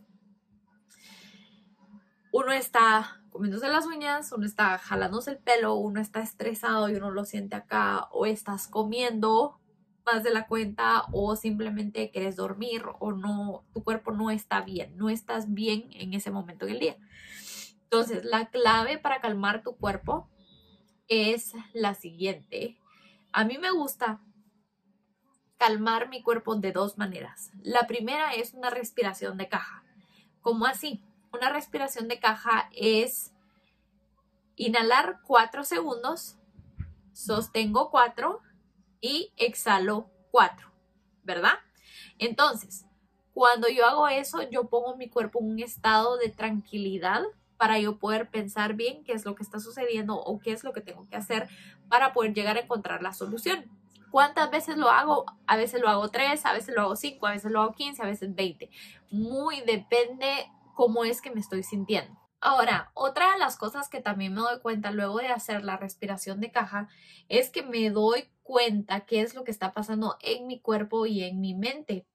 uno 2.32 2.52
está 2.52 3.22
comiéndose 3.30 3.68
las 3.68 3.86
uñas, 3.86 4.30
uno 4.32 4.44
está 4.44 4.78
jalándose 4.78 5.32
el 5.32 5.38
pelo, 5.38 5.74
uno 5.74 6.00
está 6.00 6.20
estresado 6.20 6.88
y 6.88 6.94
uno 6.94 7.10
lo 7.10 7.24
siente 7.24 7.56
acá, 7.56 8.08
o 8.12 8.26
estás 8.26 8.68
comiendo 8.68 9.58
más 10.04 10.22
de 10.22 10.32
la 10.32 10.46
cuenta 10.46 11.04
o 11.12 11.36
simplemente 11.36 12.10
quieres 12.10 12.36
dormir 12.36 12.82
o 12.98 13.12
no, 13.12 13.64
tu 13.72 13.84
cuerpo 13.84 14.12
no 14.12 14.30
está 14.30 14.62
bien, 14.62 14.96
no 14.96 15.08
estás 15.10 15.52
bien 15.52 15.88
en 15.92 16.14
ese 16.14 16.30
momento 16.30 16.66
del 16.66 16.80
día. 16.80 16.96
Entonces, 17.84 18.24
la 18.24 18.48
clave 18.50 18.98
para 18.98 19.20
calmar 19.20 19.62
tu 19.62 19.76
cuerpo 19.76 20.28
es 21.12 21.52
la 21.74 21.94
siguiente. 21.94 22.78
A 23.32 23.44
mí 23.44 23.58
me 23.58 23.70
gusta 23.70 24.20
calmar 25.58 26.08
mi 26.08 26.22
cuerpo 26.22 26.56
de 26.56 26.72
dos 26.72 26.96
maneras. 26.96 27.50
La 27.62 27.86
primera 27.86 28.32
es 28.34 28.54
una 28.54 28.70
respiración 28.70 29.36
de 29.36 29.48
caja. 29.48 29.84
¿Cómo 30.40 30.64
así? 30.64 31.04
Una 31.30 31.50
respiración 31.50 32.08
de 32.08 32.18
caja 32.18 32.70
es 32.74 33.32
inhalar 34.56 35.20
cuatro 35.26 35.64
segundos, 35.64 36.38
sostengo 37.12 37.90
cuatro 37.90 38.40
y 39.02 39.32
exhalo 39.36 40.10
cuatro, 40.30 40.72
¿verdad? 41.24 41.58
Entonces, 42.18 42.86
cuando 43.34 43.68
yo 43.68 43.86
hago 43.86 44.08
eso, 44.08 44.48
yo 44.50 44.64
pongo 44.64 44.96
mi 44.96 45.10
cuerpo 45.10 45.40
en 45.40 45.50
un 45.50 45.58
estado 45.60 46.16
de 46.16 46.30
tranquilidad 46.30 47.22
para 47.62 47.78
yo 47.78 47.96
poder 47.96 48.28
pensar 48.28 48.74
bien 48.74 49.04
qué 49.04 49.12
es 49.12 49.24
lo 49.24 49.36
que 49.36 49.44
está 49.44 49.60
sucediendo 49.60 50.16
o 50.16 50.40
qué 50.40 50.50
es 50.50 50.64
lo 50.64 50.72
que 50.72 50.80
tengo 50.80 51.08
que 51.08 51.14
hacer 51.14 51.48
para 51.88 52.12
poder 52.12 52.34
llegar 52.34 52.56
a 52.56 52.62
encontrar 52.62 53.04
la 53.04 53.12
solución. 53.12 53.70
¿Cuántas 54.10 54.50
veces 54.50 54.76
lo 54.76 54.90
hago? 54.90 55.26
A 55.46 55.56
veces 55.56 55.80
lo 55.80 55.88
hago 55.88 56.08
tres, 56.08 56.44
a 56.44 56.52
veces 56.52 56.74
lo 56.74 56.80
hago 56.80 56.96
cinco, 56.96 57.28
a 57.28 57.30
veces 57.30 57.52
lo 57.52 57.60
hago 57.60 57.72
quince, 57.74 58.02
a 58.02 58.06
veces 58.06 58.34
veinte. 58.34 58.68
Muy 59.12 59.60
depende 59.60 60.50
cómo 60.74 61.04
es 61.04 61.22
que 61.22 61.30
me 61.30 61.38
estoy 61.38 61.62
sintiendo. 61.62 62.18
Ahora, 62.40 62.90
otra 62.94 63.30
de 63.30 63.38
las 63.38 63.56
cosas 63.56 63.88
que 63.88 64.00
también 64.00 64.34
me 64.34 64.40
doy 64.40 64.58
cuenta 64.58 64.90
luego 64.90 65.18
de 65.18 65.28
hacer 65.28 65.62
la 65.62 65.76
respiración 65.76 66.40
de 66.40 66.50
caja 66.50 66.88
es 67.28 67.48
que 67.48 67.62
me 67.62 67.90
doy 67.90 68.28
cuenta 68.42 69.06
qué 69.06 69.20
es 69.20 69.36
lo 69.36 69.44
que 69.44 69.52
está 69.52 69.72
pasando 69.72 70.16
en 70.20 70.48
mi 70.48 70.58
cuerpo 70.58 71.06
y 71.06 71.22
en 71.22 71.40
mi 71.40 71.54
mente. 71.54 72.08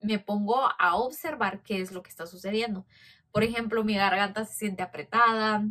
Me 0.00 0.18
pongo 0.18 0.70
a 0.78 0.96
observar 0.96 1.62
qué 1.62 1.82
es 1.82 1.92
lo 1.92 2.02
que 2.02 2.08
está 2.08 2.26
sucediendo. 2.26 2.86
Por 3.32 3.44
ejemplo, 3.44 3.84
mi 3.84 3.94
garganta 3.94 4.44
se 4.44 4.54
siente 4.54 4.82
apretada, 4.82 5.64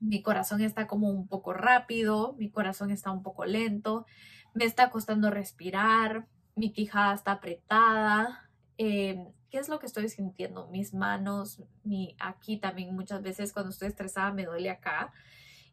mi 0.00 0.22
corazón 0.22 0.60
está 0.60 0.86
como 0.86 1.10
un 1.10 1.26
poco 1.26 1.52
rápido, 1.52 2.34
mi 2.38 2.50
corazón 2.50 2.90
está 2.90 3.10
un 3.10 3.22
poco 3.22 3.44
lento, 3.44 4.06
me 4.54 4.64
está 4.64 4.90
costando 4.90 5.30
respirar, 5.30 6.26
mi 6.54 6.72
quijada 6.72 7.14
está 7.14 7.32
apretada. 7.32 8.50
Em, 8.78 9.32
¿Qué 9.50 9.58
es 9.58 9.68
lo 9.68 9.78
que 9.78 9.86
estoy 9.86 10.08
sintiendo? 10.08 10.68
Mis 10.68 10.92
manos, 10.92 11.62
mi 11.84 12.16
aquí 12.18 12.58
también 12.58 12.94
muchas 12.94 13.22
veces 13.22 13.52
cuando 13.52 13.70
estoy 13.70 13.88
estresada 13.88 14.32
me 14.32 14.44
duele 14.44 14.70
acá. 14.70 15.12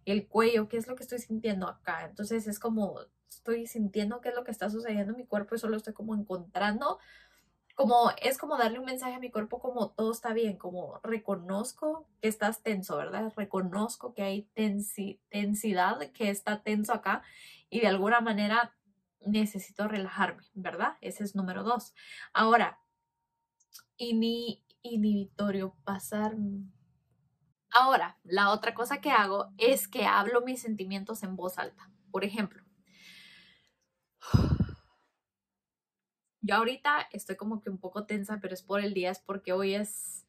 El 0.06 0.28
cuello, 0.28 0.68
¿qué 0.70 0.78
es 0.78 0.88
lo 0.88 0.96
que 0.96 1.04
estoy 1.04 1.20
sintiendo 1.20 1.68
acá? 1.68 2.06
Entonces 2.06 2.48
es 2.48 2.60
como 2.60 3.00
estoy 3.30 3.68
sintiendo 3.68 4.22
qué 4.22 4.30
es 4.30 4.36
lo 4.36 4.44
que 4.44 4.52
está 4.52 4.70
sucediendo 4.70 5.12
en 5.12 5.18
mi 5.18 5.26
cuerpo 5.26 5.56
y 5.56 5.60
solo 5.60 5.76
estoy 5.78 5.94
como 5.94 6.16
encontrando 6.16 7.00
como 7.76 8.12
es 8.22 8.38
como 8.38 8.58
darle 8.58 8.80
un 8.80 8.86
mensaje 8.86 9.16
a 9.16 9.20
mi 9.20 9.32
cuerpo 9.32 9.60
como 9.60 9.92
todo 9.92 10.12
está 10.12 10.34
bien, 10.34 10.58
como 10.58 11.00
reconozco 11.04 12.08
que 12.22 12.28
estás 12.28 12.62
tenso, 12.62 12.98
¿verdad? 12.98 13.34
Reconozco 13.36 14.14
que 14.14 14.22
hay 14.24 14.44
tensidad, 14.54 16.00
que 16.12 16.30
está 16.30 16.62
tenso 16.62 16.94
acá 16.94 17.24
y 17.70 17.80
de 17.80 17.88
alguna 17.88 18.22
manera 18.22 18.76
necesito 19.26 19.88
relajarme, 19.88 20.44
¿verdad? 20.54 20.98
Ese 21.02 21.24
es 21.24 21.36
número 21.36 21.64
dos. 21.64 21.94
Ahora, 22.34 22.80
inhibitorio, 23.98 25.76
pasar... 25.84 26.36
Ahora, 27.72 28.20
la 28.24 28.52
otra 28.52 28.76
cosa 28.76 29.02
que 29.02 29.10
hago 29.10 29.52
es 29.58 29.88
que 29.88 30.06
hablo 30.06 30.42
mis 30.42 30.62
sentimientos 30.62 31.24
en 31.24 31.36
voz 31.36 31.58
alta. 31.58 31.90
Por 32.12 32.24
ejemplo, 32.24 32.62
Yo 36.46 36.56
ahorita 36.56 37.08
estoy 37.14 37.38
como 37.38 37.62
que 37.62 37.70
un 37.70 37.78
poco 37.78 38.06
tensa, 38.06 38.40
pero 38.42 38.54
es 38.54 38.62
por 38.62 38.82
el 38.82 38.94
día, 38.94 39.12
es 39.12 39.20
porque 39.20 39.54
hoy 39.54 39.76
es, 39.76 40.26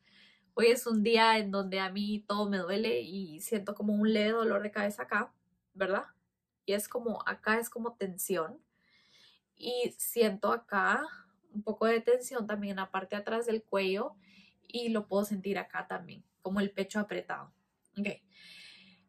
hoy 0.55 0.69
es 0.69 0.87
un 0.87 1.03
día 1.03 1.39
en 1.39 1.51
donde 1.51 1.81
a 1.81 1.91
mí 1.91 2.25
todo 2.29 2.49
me 2.49 2.59
duele 2.59 3.01
y 3.01 3.41
siento 3.41 3.75
como 3.75 3.93
un 3.95 4.13
leve 4.13 4.31
dolor 4.31 4.63
de 4.63 4.71
cabeza 4.71 5.03
acá, 5.03 5.35
¿verdad? 5.73 6.05
Y 6.67 6.73
es 6.73 6.87
como, 6.87 7.21
acá 7.27 7.59
es 7.59 7.69
como 7.69 7.95
tensión. 7.95 8.61
Y 9.57 9.93
siento 9.99 10.53
acá 10.53 11.05
un 11.53 11.65
poco 11.65 11.87
de 11.87 12.01
tensión 12.01 12.47
también 12.47 12.73
en 12.73 12.77
la 12.77 12.93
parte 12.93 13.17
de 13.17 13.23
atrás 13.23 13.47
del 13.47 13.65
cuello 13.65 14.15
y 14.69 14.91
lo 14.91 15.09
puedo 15.09 15.25
sentir 15.25 15.59
acá 15.59 15.89
también, 15.89 16.25
como 16.43 16.61
el 16.61 16.71
pecho 16.71 17.01
apretado. 17.01 17.53
Ok. 17.99 18.09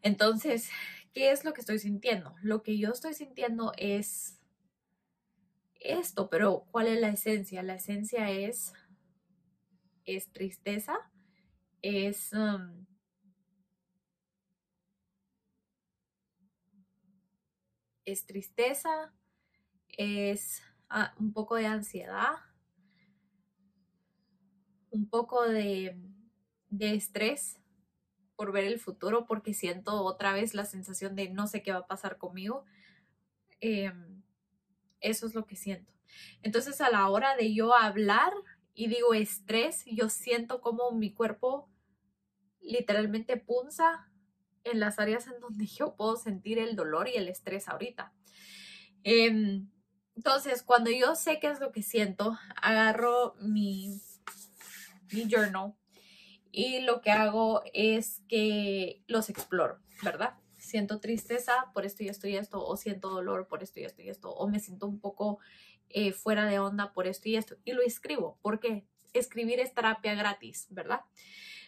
Entonces, 0.02 0.72
¿qué 1.14 1.30
es 1.30 1.46
lo 1.46 1.54
que 1.54 1.62
estoy 1.62 1.78
sintiendo? 1.78 2.36
Lo 2.42 2.64
que 2.64 2.80
yo 2.80 2.90
estoy 2.90 3.14
sintiendo 3.14 3.74
es 3.78 4.40
esto, 5.86 6.30
pero 6.30 6.66
¿cuál 6.72 6.88
es 6.88 7.00
la 7.00 7.10
esencia? 7.10 7.64
La 7.64 7.76
esencia 7.76 8.32
es, 8.32 8.74
es 10.06 10.32
tristeza, 10.32 10.98
es... 11.82 12.32
Um, 12.34 12.86
es 18.06 18.26
tristeza, 18.26 19.12
es 19.90 20.62
ah, 20.90 21.14
un 21.20 21.34
poco 21.34 21.56
de 21.56 21.66
ansiedad, 21.66 22.36
un 24.92 25.10
poco 25.10 25.44
de, 25.44 25.98
de 26.70 26.94
estrés 26.94 27.60
por 28.36 28.52
ver 28.52 28.66
el 28.66 28.80
futuro, 28.80 29.26
porque 29.26 29.54
siento 29.54 30.04
otra 30.04 30.34
vez 30.34 30.54
la 30.54 30.66
sensación 30.66 31.16
de 31.16 31.30
no 31.30 31.48
sé 31.48 31.64
qué 31.64 31.72
va 31.72 31.80
a 31.80 31.88
pasar 31.88 32.18
conmigo. 32.18 32.66
Em, 33.62 34.15
eso 35.06 35.28
es 35.28 35.36
lo 35.36 35.46
que 35.46 35.56
siento. 35.56 35.92
Entonces 36.42 36.82
a 36.82 36.90
la 36.90 37.08
hora 37.10 37.36
de 37.36 37.54
yo 37.54 37.76
hablar 37.76 38.34
y 38.74 38.88
digo 38.88 39.14
estrés, 39.14 39.84
yo 39.86 40.10
siento 40.10 40.62
como 40.62 40.92
mi 40.92 41.14
cuerpo 41.14 41.70
literalmente 42.62 43.38
punza 43.38 44.10
en 44.64 44.80
las 44.80 45.00
áreas 45.00 45.28
en 45.28 45.40
donde 45.40 45.68
yo 45.68 45.96
puedo 45.96 46.18
sentir 46.18 46.58
el 46.60 46.76
dolor 46.76 47.08
y 47.08 47.16
el 47.16 47.30
estrés 47.30 47.70
ahorita. 47.70 48.14
Em, 49.04 49.70
entonces, 50.16 50.64
cuando 50.64 50.90
yo 50.90 51.16
sé 51.16 51.40
qué 51.40 51.48
es 51.48 51.60
lo 51.60 51.72
que 51.72 51.84
siento, 51.84 52.38
agarro 52.62 53.36
mi, 53.40 54.02
mi 55.12 55.28
journal 55.30 55.74
y 56.52 56.80
lo 56.82 57.02
que 57.02 57.12
hago 57.12 57.62
es 57.74 58.24
que 58.28 59.04
los 59.08 59.30
exploro, 59.30 59.80
¿verdad? 60.02 60.36
Siento 60.66 61.00
tristeza 61.00 61.72
por 61.74 61.86
esto 61.86 62.04
y 62.04 62.10
esto 62.10 62.28
y 62.28 62.36
esto, 62.36 62.66
o 62.66 62.76
siento 62.76 63.10
dolor 63.10 63.48
por 63.48 63.62
esto 63.62 63.80
y 63.80 63.84
esto 63.84 64.02
y 64.02 64.10
esto, 64.10 64.32
o 64.32 64.48
me 64.48 64.60
siento 64.60 64.88
un 64.88 65.00
poco 65.00 65.38
eh, 65.90 66.12
fuera 66.12 66.46
de 66.46 66.58
onda 66.58 66.92
por 66.92 67.06
esto 67.06 67.30
y 67.30 67.36
esto, 67.36 67.56
y 67.64 67.74
lo 67.74 67.84
escribo. 67.84 68.40
porque 68.42 68.88
Escribir 69.14 69.60
es 69.60 69.74
terapia 69.74 70.16
gratis, 70.16 70.68
¿verdad? 70.72 71.02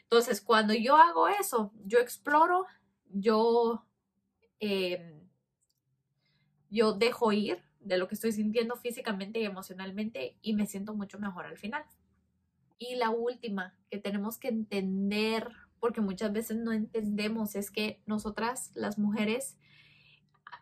Entonces, 0.01 0.41
cuando 0.41 0.73
yo 0.73 0.97
hago 0.97 1.27
eso, 1.27 1.71
yo 1.85 1.99
exploro, 1.99 2.65
yo, 3.09 3.85
em, 4.59 5.21
yo 6.69 6.93
dejo 6.93 7.31
ir 7.31 7.63
de 7.79 7.97
lo 7.97 8.07
que 8.07 8.15
estoy 8.15 8.31
sintiendo 8.31 8.75
físicamente 8.75 9.39
y 9.39 9.45
emocionalmente 9.45 10.35
y 10.41 10.55
me 10.55 10.65
siento 10.65 10.93
mucho 10.93 11.19
mejor 11.19 11.45
al 11.45 11.57
final. 11.57 11.85
Y 12.77 12.95
la 12.95 13.11
última 13.11 13.77
que 13.89 13.97
tenemos 13.99 14.37
que 14.37 14.49
entender, 14.49 15.51
porque 15.79 16.01
muchas 16.01 16.33
veces 16.33 16.57
no 16.57 16.71
entendemos, 16.71 17.55
es 17.55 17.71
que 17.71 18.01
nosotras, 18.05 18.71
las 18.73 18.97
mujeres, 18.97 19.57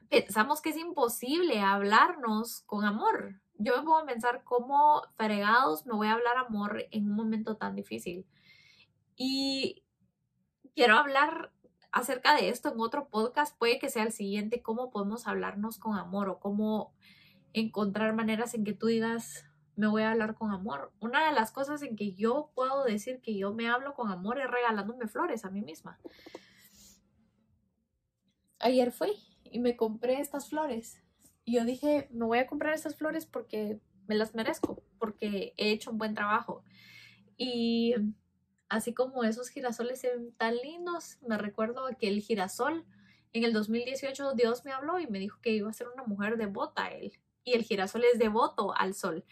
pensamos 0.10 0.62
que 0.62 0.70
es 0.70 0.78
imposible 0.78 1.62
hablarnos 1.62 2.62
con 2.62 2.86
amor. 2.86 3.42
Yo 3.58 3.76
me 3.76 3.84
pongo 3.84 4.00
a 4.00 4.06
pensar 4.06 4.44
cómo 4.44 5.02
fregados 5.16 5.86
me 5.86 5.94
voy 5.94 6.08
a 6.08 6.14
hablar 6.14 6.38
amor 6.38 6.86
en 6.92 7.10
un 7.10 7.16
momento 7.16 7.58
tan 7.58 7.76
difícil. 7.76 8.26
Y 9.16 9.84
quiero 10.76 10.98
hablar 10.98 11.52
acerca 11.92 12.36
de 12.36 12.50
esto 12.50 12.74
en 12.74 12.80
otro 12.82 13.08
podcast, 13.08 13.58
puede 13.58 13.80
que 13.80 13.90
sea 13.90 14.04
el 14.04 14.12
siguiente, 14.12 14.62
cómo 14.62 14.92
podemos 14.92 15.28
hablarnos 15.28 15.80
con 15.80 15.98
amor 15.98 16.28
o 16.28 16.40
cómo 16.40 16.94
encontrar 17.54 18.14
maneras 18.14 18.54
en 18.54 18.66
que 18.66 18.74
tú 18.74 18.88
digas, 18.88 19.45
me 19.76 19.88
voy 19.88 20.04
a 20.04 20.12
hablar 20.12 20.36
con 20.36 20.52
amor. 20.52 20.92
Una 21.00 21.28
de 21.28 21.34
las 21.34 21.52
cosas 21.52 21.82
en 21.82 21.96
que 21.96 22.14
yo 22.14 22.52
puedo 22.56 22.84
decir 22.84 23.22
que 23.22 23.36
yo 23.36 23.54
me 23.54 23.70
hablo 23.70 23.94
con 23.94 24.12
amor 24.12 24.40
es 24.40 24.50
regalándome 24.50 25.08
flores 25.08 25.46
a 25.46 25.50
mí 25.50 25.62
misma. 25.62 26.00
Ayer 28.60 28.92
fui 28.92 29.12
y 29.44 29.60
me 29.60 29.76
compré 29.76 30.20
estas 30.20 30.50
flores. 30.50 31.02
Y 31.44 31.56
yo 31.56 31.66
dije, 31.66 32.08
me 32.12 32.26
voy 32.26 32.40
a 32.40 32.48
comprar 32.48 32.74
estas 32.74 32.96
flores 32.96 33.26
porque 33.26 33.80
me 34.08 34.16
las 34.16 34.34
merezco, 34.34 34.84
porque 34.98 35.54
he 35.58 35.72
hecho 35.72 35.92
un 35.92 35.98
buen 35.98 36.16
trabajo. 36.16 36.64
Y 37.38 37.94
así 38.70 38.94
como 38.94 39.24
esos 39.24 39.50
girasoles 39.50 40.00
se 40.00 40.10
ven 40.10 40.32
tan 40.34 40.56
lindos, 40.58 41.18
me 41.28 41.38
recuerdo 41.38 41.88
que 42.00 42.08
el 42.08 42.22
girasol, 42.22 42.86
en 43.34 43.44
el 43.44 43.54
2018 43.54 44.34
Dios 44.34 44.66
me 44.66 44.72
habló 44.72 45.00
y 45.00 45.08
me 45.08 45.20
dijo 45.20 45.40
que 45.42 45.52
iba 45.52 45.70
a 45.70 45.74
ser 45.74 45.88
una 45.94 46.04
mujer 46.04 46.38
devota 46.38 46.86
a 46.86 46.92
él. 46.92 47.14
Y 47.44 47.54
el 47.54 47.64
girasol 47.64 48.04
es 48.12 48.18
devoto 48.18 48.74
al 48.76 48.96
sol. 48.96 49.24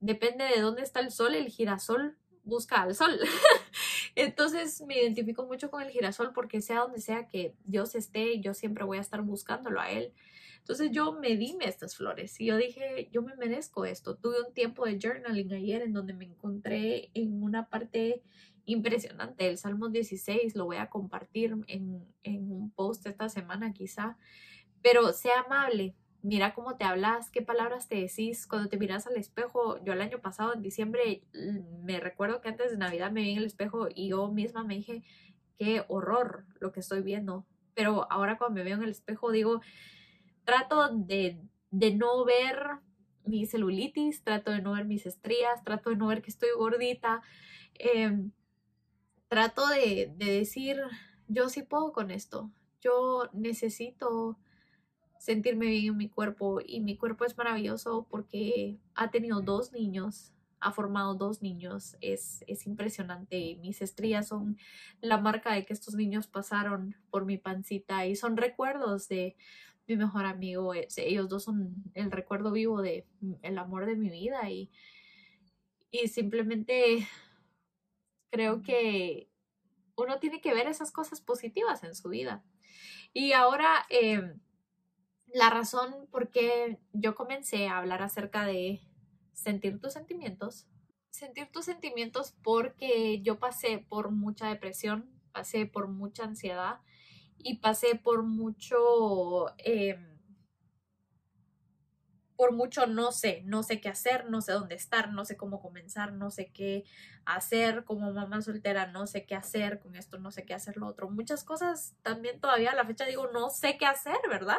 Depende 0.00 0.44
de 0.44 0.60
dónde 0.60 0.82
está 0.82 1.00
el 1.00 1.10
sol, 1.10 1.34
el 1.34 1.48
girasol 1.48 2.16
busca 2.44 2.82
al 2.82 2.94
sol. 2.94 3.18
Entonces 4.14 4.80
me 4.82 5.00
identifico 5.00 5.44
mucho 5.46 5.70
con 5.70 5.82
el 5.82 5.90
girasol 5.90 6.32
porque 6.32 6.60
sea 6.60 6.80
donde 6.80 7.00
sea 7.00 7.28
que 7.28 7.54
Dios 7.64 7.94
esté, 7.94 8.40
yo 8.40 8.54
siempre 8.54 8.84
voy 8.84 8.98
a 8.98 9.02
estar 9.02 9.22
buscándolo 9.22 9.80
a 9.80 9.90
Él. 9.90 10.12
Entonces 10.58 10.90
yo 10.90 11.12
me 11.12 11.36
dime 11.36 11.66
estas 11.66 11.96
flores 11.96 12.38
y 12.40 12.46
yo 12.46 12.56
dije, 12.56 13.08
yo 13.10 13.22
me 13.22 13.34
merezco 13.36 13.84
esto. 13.84 14.16
Tuve 14.16 14.42
un 14.46 14.52
tiempo 14.52 14.84
de 14.84 14.98
journaling 15.00 15.52
ayer 15.52 15.82
en 15.82 15.92
donde 15.92 16.14
me 16.14 16.26
encontré 16.26 17.10
en 17.14 17.42
una 17.42 17.68
parte 17.68 18.22
impresionante. 18.66 19.48
El 19.48 19.56
Salmo 19.56 19.88
16 19.88 20.54
lo 20.56 20.66
voy 20.66 20.76
a 20.76 20.90
compartir 20.90 21.56
en, 21.68 22.04
en 22.22 22.52
un 22.52 22.70
post 22.70 23.06
esta 23.06 23.28
semana 23.28 23.72
quizá. 23.72 24.18
Pero 24.82 25.12
sea 25.12 25.40
amable, 25.46 25.94
mira 26.22 26.54
cómo 26.54 26.76
te 26.76 26.84
hablas, 26.84 27.30
qué 27.30 27.42
palabras 27.42 27.88
te 27.88 27.96
decís 27.96 28.46
cuando 28.46 28.68
te 28.68 28.78
miras 28.78 29.06
al 29.06 29.16
espejo. 29.16 29.82
Yo 29.84 29.92
el 29.92 30.00
año 30.00 30.20
pasado, 30.20 30.54
en 30.54 30.62
diciembre, 30.62 31.22
me 31.82 32.00
recuerdo 32.00 32.40
que 32.40 32.48
antes 32.48 32.70
de 32.70 32.76
Navidad 32.78 33.10
me 33.10 33.22
vi 33.22 33.32
en 33.32 33.38
el 33.38 33.44
espejo 33.44 33.88
y 33.94 34.08
yo 34.08 34.30
misma 34.30 34.64
me 34.64 34.76
dije, 34.76 35.02
qué 35.58 35.84
horror 35.88 36.44
lo 36.60 36.72
que 36.72 36.80
estoy 36.80 37.02
viendo. 37.02 37.46
Pero 37.74 38.10
ahora 38.10 38.38
cuando 38.38 38.56
me 38.56 38.64
veo 38.64 38.76
en 38.76 38.82
el 38.82 38.90
espejo 38.90 39.30
digo, 39.30 39.60
trato 40.44 40.88
de, 40.88 41.40
de 41.70 41.94
no 41.94 42.24
ver 42.24 42.58
mi 43.24 43.46
celulitis, 43.46 44.24
trato 44.24 44.50
de 44.50 44.62
no 44.62 44.72
ver 44.72 44.86
mis 44.86 45.06
estrías, 45.06 45.62
trato 45.62 45.90
de 45.90 45.96
no 45.96 46.08
ver 46.08 46.22
que 46.22 46.30
estoy 46.30 46.48
gordita. 46.56 47.22
Em, 47.74 48.32
trato 49.28 49.66
de, 49.68 50.12
de 50.16 50.32
decir, 50.32 50.80
yo 51.28 51.48
sí 51.48 51.62
puedo 51.62 51.92
con 51.92 52.10
esto, 52.10 52.50
yo 52.80 53.28
necesito 53.32 54.38
sentirme 55.18 55.66
bien 55.66 55.86
en 55.86 55.96
mi 55.96 56.08
cuerpo 56.08 56.60
y 56.64 56.80
mi 56.80 56.96
cuerpo 56.96 57.24
es 57.24 57.36
maravilloso 57.36 58.06
porque 58.10 58.78
ha 58.94 59.10
tenido 59.10 59.40
dos 59.40 59.72
niños, 59.72 60.32
ha 60.60 60.72
formado 60.72 61.14
dos 61.14 61.42
niños, 61.42 61.96
es, 62.00 62.44
es 62.46 62.66
impresionante. 62.66 63.56
Mis 63.60 63.82
estrías 63.82 64.28
son 64.28 64.58
la 65.00 65.18
marca 65.18 65.52
de 65.52 65.64
que 65.64 65.72
estos 65.72 65.94
niños 65.94 66.26
pasaron 66.26 66.96
por 67.10 67.24
mi 67.24 67.38
pancita 67.38 68.06
y 68.06 68.16
son 68.16 68.36
recuerdos 68.36 69.08
de 69.08 69.36
mi 69.86 69.96
mejor 69.96 70.24
amigo. 70.24 70.72
Ellos 70.74 71.28
dos 71.28 71.44
son 71.44 71.74
el 71.94 72.10
recuerdo 72.10 72.52
vivo 72.52 72.82
de 72.82 73.06
el 73.42 73.58
amor 73.58 73.86
de 73.86 73.96
mi 73.96 74.10
vida 74.10 74.50
y, 74.50 74.70
y 75.90 76.08
simplemente 76.08 77.06
creo 78.30 78.62
que 78.62 79.28
uno 79.96 80.18
tiene 80.18 80.40
que 80.40 80.54
ver 80.54 80.68
esas 80.68 80.92
cosas 80.92 81.20
positivas 81.20 81.82
en 81.82 81.94
su 81.94 82.08
vida. 82.08 82.44
Y 83.12 83.32
ahora, 83.32 83.86
em, 83.88 84.38
la 85.32 85.50
razón 85.50 86.06
por 86.10 86.30
qué 86.30 86.78
yo 86.92 87.14
comencé 87.14 87.68
a 87.68 87.78
hablar 87.78 88.02
acerca 88.02 88.46
de 88.46 88.80
sentir 89.32 89.80
tus 89.80 89.92
sentimientos, 89.92 90.66
sentir 91.10 91.50
tus 91.52 91.64
sentimientos 91.64 92.34
porque 92.42 93.20
yo 93.22 93.38
pasé 93.38 93.78
por 93.88 94.10
mucha 94.10 94.48
depresión, 94.48 95.10
pasé 95.32 95.66
por 95.66 95.88
mucha 95.88 96.24
ansiedad 96.24 96.80
y 97.38 97.58
pasé 97.58 97.94
por 97.94 98.22
mucho... 98.22 99.46
Em, 99.58 100.18
por 102.36 102.52
mucho 102.52 102.86
no 102.86 103.10
sé, 103.10 103.42
no 103.46 103.64
sé 103.64 103.80
qué 103.80 103.88
hacer, 103.88 104.30
no 104.30 104.40
sé 104.40 104.52
dónde 104.52 104.76
estar, 104.76 105.12
no 105.12 105.24
sé 105.24 105.36
cómo 105.36 105.60
comenzar, 105.60 106.12
no 106.12 106.30
sé 106.30 106.52
qué 106.52 106.84
hacer 107.24 107.82
como 107.82 108.12
mamá 108.12 108.40
soltera, 108.42 108.86
no 108.86 109.08
sé 109.08 109.26
qué 109.26 109.34
hacer 109.34 109.80
con 109.80 109.96
esto, 109.96 110.20
no 110.20 110.30
sé 110.30 110.44
qué 110.44 110.54
hacer 110.54 110.76
lo 110.76 110.86
otro. 110.86 111.10
Muchas 111.10 111.42
cosas 111.42 111.96
también 112.02 112.40
todavía 112.40 112.70
a 112.70 112.76
la 112.76 112.86
fecha 112.86 113.06
digo, 113.06 113.28
no 113.32 113.50
sé 113.50 113.76
qué 113.76 113.86
hacer, 113.86 114.18
¿verdad? 114.28 114.58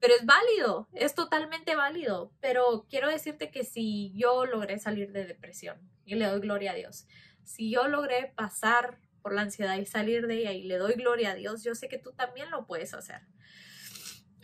Pero 0.00 0.14
es 0.14 0.24
válido, 0.24 0.88
es 0.94 1.14
totalmente 1.14 1.76
válido. 1.76 2.32
Pero 2.40 2.86
quiero 2.88 3.08
decirte 3.08 3.50
que 3.50 3.64
si 3.64 4.12
yo 4.14 4.46
logré 4.46 4.78
salir 4.78 5.12
de 5.12 5.26
depresión, 5.26 5.90
y 6.04 6.16
le 6.16 6.26
doy 6.26 6.40
gloria 6.40 6.72
a 6.72 6.74
Dios, 6.74 7.06
si 7.44 7.70
yo 7.70 7.86
logré 7.86 8.32
pasar 8.34 8.98
por 9.22 9.34
la 9.34 9.42
ansiedad 9.42 9.76
y 9.76 9.86
salir 9.86 10.26
de 10.26 10.38
ella 10.38 10.52
y 10.52 10.64
le 10.64 10.78
doy 10.78 10.94
gloria 10.94 11.32
a 11.32 11.34
Dios, 11.34 11.62
yo 11.62 11.74
sé 11.74 11.88
que 11.88 11.98
tú 11.98 12.12
también 12.12 12.50
lo 12.50 12.66
puedes 12.66 12.94
hacer. 12.94 13.20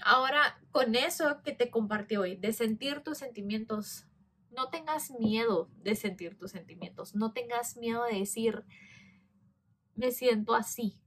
Ahora, 0.03 0.61
con 0.71 0.95
eso 0.95 1.43
que 1.43 1.53
te 1.53 1.71
compartí 1.71 2.17
hoy, 2.17 2.37
de 2.37 2.53
sentir 2.53 3.01
tus 3.01 3.19
sentimientos, 3.19 4.07
no 4.51 4.69
tengas 4.69 5.11
miedo 5.11 5.71
de 5.79 5.97
sentir 5.97 6.37
tus 6.39 6.51
sentimientos, 6.51 7.15
no 7.15 7.33
tengas 7.33 7.77
miedo 7.77 8.05
de 8.05 8.19
decir, 8.19 8.65
me 9.95 10.13
siento 10.13 10.55
así. 10.55 11.01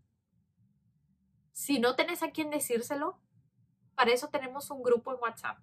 Si 1.52 1.80
no 1.80 1.96
tenés 1.96 2.24
a 2.24 2.32
quien 2.32 2.50
decírselo, 2.50 3.22
para 4.00 4.14
eso 4.14 4.30
tenemos 4.30 4.72
un 4.72 4.82
grupo 4.82 5.12
en 5.12 5.20
WhatsApp, 5.20 5.58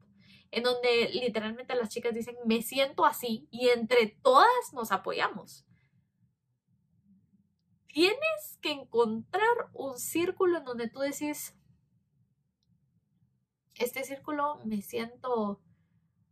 en 0.50 0.62
donde 0.62 1.08
literalmente 1.08 1.74
las 1.74 1.88
chicas 1.88 2.12
dicen, 2.12 2.36
me 2.44 2.60
siento 2.60 3.06
así, 3.06 3.48
y 3.50 3.70
entre 3.70 4.08
todas 4.22 4.74
nos 4.74 4.92
apoyamos. 4.92 5.64
Tienes 7.86 8.58
que 8.60 8.72
encontrar 8.72 9.70
un 9.72 9.98
círculo 9.98 10.58
en 10.58 10.64
donde 10.64 10.90
tú 10.90 11.00
decís, 11.00 11.56
este 13.76 14.04
círculo 14.04 14.60
me 14.66 14.82
siento 14.82 15.62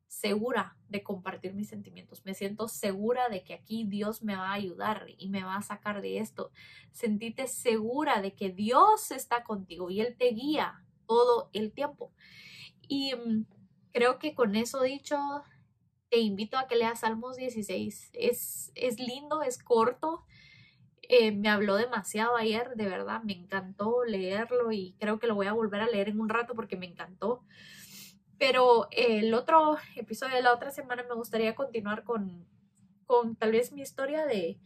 segura 0.07 0.77
de 0.91 1.03
compartir 1.03 1.55
mis 1.55 1.71
sentimientos, 1.71 2.23
me 2.27 2.35
siento 2.35 2.69
segura 2.69 3.31
de 3.31 3.45
que 3.45 3.55
aquí 3.55 3.85
Dios 3.85 4.23
me 4.23 4.37
va 4.37 4.51
a 4.51 4.53
ayudar 4.53 5.07
y 5.17 5.31
me 5.31 5.43
va 5.43 5.57
a 5.57 5.63
sacar 5.63 6.03
de 6.03 6.19
esto. 6.19 6.51
Sentite 6.93 7.47
segura 7.47 8.21
de 8.21 8.35
que 8.35 8.51
Dios 8.51 9.11
está 9.11 9.43
contigo 9.43 9.89
y 9.89 10.03
Él 10.03 10.19
te 10.19 10.27
guía 10.33 10.85
todo 11.07 11.51
el 11.53 11.73
tiempo. 11.73 12.13
Y 12.89 13.15
mm, 13.15 13.47
creo 13.93 14.19
que 14.19 14.35
con 14.35 14.57
eso 14.57 14.83
dicho, 14.83 15.17
te 16.11 16.19
invito 16.19 16.59
a 16.59 16.67
que 16.67 16.77
leas 16.77 17.01
Salmos 17.01 17.37
16. 17.37 18.11
Es, 18.15 18.73
es 18.75 18.99
lindo, 18.99 19.43
es 19.43 19.63
corto. 19.63 20.25
Eh, 21.03 21.33
me 21.33 21.49
habló 21.49 21.77
demasiado 21.77 22.37
ayer, 22.37 22.75
de 22.77 22.87
verdad, 22.87 23.23
me 23.23 23.35
encantó 23.35 24.05
leerlo 24.05 24.73
y 24.73 24.95
creo 24.99 25.19
que 25.19 25.27
lo 25.27 25.35
voy 25.35 25.47
a 25.47 25.53
volver 25.53 25.81
a 25.81 25.87
leer 25.87 26.09
en 26.09 26.21
un 26.21 26.29
rato 26.29 26.55
porque 26.55 26.77
me 26.77 26.87
encantó. 26.87 27.45
Pero 28.39 28.89
el 28.91 29.35
otro 29.35 29.77
episodio 29.97 30.37
de 30.37 30.43
la 30.43 30.55
otra 30.55 30.71
semana 30.71 31.05
me 31.09 31.15
gustaría 31.15 31.55
continuar 31.55 32.05
con, 32.05 32.47
con 33.07 33.37
tal 33.37 33.53
vez 33.53 33.73
mi 33.73 33.83
historia 33.83 34.25
de, 34.25 34.59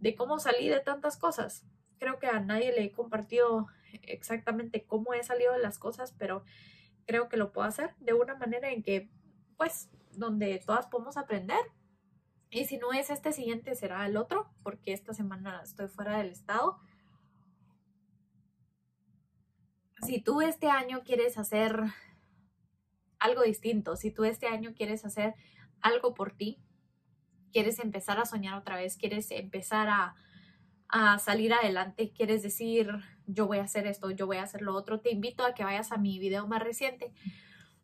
de 0.00 0.14
cómo 0.14 0.38
salí 0.38 0.68
de 0.68 0.80
tantas 0.80 1.16
cosas. 1.16 1.64
Creo 1.98 2.18
que 2.18 2.26
a 2.26 2.40
nadie 2.40 2.72
le 2.72 2.84
he 2.84 2.92
compartido 2.92 3.66
exactamente 4.02 4.84
cómo 4.84 5.14
he 5.14 5.22
salido 5.22 5.52
de 5.52 5.60
las 5.60 5.78
cosas, 5.78 6.12
pero 6.18 6.44
creo 7.06 7.28
que 7.28 7.36
lo 7.36 7.52
puedo 7.52 7.66
hacer 7.66 7.94
de 7.98 8.14
una 8.14 8.34
manera 8.34 8.70
en 8.70 8.82
que, 8.82 9.10
pues, 9.56 9.90
donde 10.12 10.62
todas 10.64 10.86
podemos 10.86 11.16
aprender. 11.16 11.60
Y 12.50 12.64
si 12.64 12.78
no 12.78 12.92
es 12.92 13.10
este 13.10 13.32
siguiente, 13.32 13.74
será 13.74 14.06
el 14.06 14.16
otro, 14.16 14.50
porque 14.62 14.92
esta 14.92 15.14
semana 15.14 15.60
estoy 15.62 15.88
fuera 15.88 16.18
del 16.18 16.30
estado. 16.30 16.78
Si 20.02 20.20
tú 20.20 20.40
este 20.40 20.68
año 20.68 21.02
quieres 21.04 21.38
hacer 21.38 21.82
algo 23.18 23.42
distinto, 23.42 23.96
si 23.96 24.10
tú 24.10 24.24
este 24.24 24.46
año 24.46 24.74
quieres 24.74 25.04
hacer 25.04 25.34
algo 25.80 26.14
por 26.14 26.32
ti, 26.32 26.62
quieres 27.52 27.78
empezar 27.78 28.18
a 28.18 28.24
soñar 28.24 28.58
otra 28.58 28.76
vez, 28.76 28.96
quieres 28.96 29.30
empezar 29.30 29.88
a, 29.88 30.14
a 30.92 31.18
salir 31.18 31.52
adelante, 31.52 32.12
quieres 32.12 32.42
decir, 32.42 32.90
yo 33.26 33.46
voy 33.46 33.58
a 33.58 33.64
hacer 33.64 33.86
esto, 33.86 34.10
yo 34.10 34.26
voy 34.26 34.38
a 34.38 34.42
hacer 34.42 34.62
lo 34.62 34.74
otro, 34.74 35.00
te 35.00 35.10
invito 35.10 35.44
a 35.44 35.54
que 35.54 35.64
vayas 35.64 35.92
a 35.92 35.98
mi 35.98 36.18
video 36.18 36.46
más 36.46 36.62
reciente. 36.62 37.12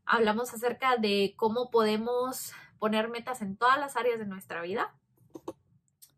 Hablamos 0.05 0.53
acerca 0.53 0.97
de 0.97 1.35
cómo 1.37 1.71
podemos 1.71 2.53
poner 2.79 3.09
metas 3.09 3.43
en 3.43 3.57
todas 3.57 3.79
las 3.79 3.97
áreas 3.97 4.19
de 4.19 4.27
nuestra 4.27 4.61
vida. 4.63 4.95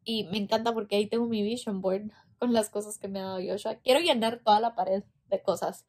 Y 0.04 0.24
me 0.24 0.38
encanta 0.38 0.72
porque 0.72 0.96
ahí 0.96 1.06
tengo 1.06 1.26
mi 1.26 1.42
vision 1.42 1.80
board 1.80 2.10
con 2.38 2.52
las 2.52 2.70
cosas 2.70 2.98
que 2.98 3.08
me 3.08 3.20
ha 3.20 3.24
dado 3.24 3.40
Joshua. 3.46 3.76
Quiero 3.76 4.00
llenar 4.00 4.40
toda 4.42 4.60
la 4.60 4.74
pared 4.74 5.02
de 5.28 5.42
cosas. 5.42 5.84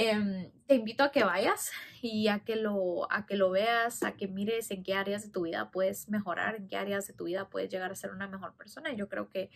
Em, 0.00 0.52
te 0.68 0.76
invito 0.76 1.02
a 1.02 1.10
que 1.10 1.24
vayas 1.24 1.72
y 2.02 2.28
a 2.28 2.44
que, 2.44 2.54
lo, 2.54 3.12
a 3.12 3.26
que 3.26 3.36
lo 3.36 3.50
veas, 3.50 4.04
a 4.04 4.16
que 4.16 4.28
mires 4.28 4.70
en 4.70 4.84
qué 4.84 4.94
áreas 4.94 5.24
de 5.24 5.32
tu 5.32 5.42
vida 5.42 5.72
puedes 5.72 6.08
mejorar, 6.08 6.54
en 6.54 6.68
qué 6.68 6.76
áreas 6.76 7.08
de 7.08 7.14
tu 7.14 7.24
vida 7.24 7.48
puedes 7.48 7.68
llegar 7.68 7.90
a 7.90 7.96
ser 7.96 8.12
una 8.12 8.28
mejor 8.28 8.54
persona. 8.54 8.92
Yo 8.92 9.08
creo 9.08 9.28
que 9.28 9.50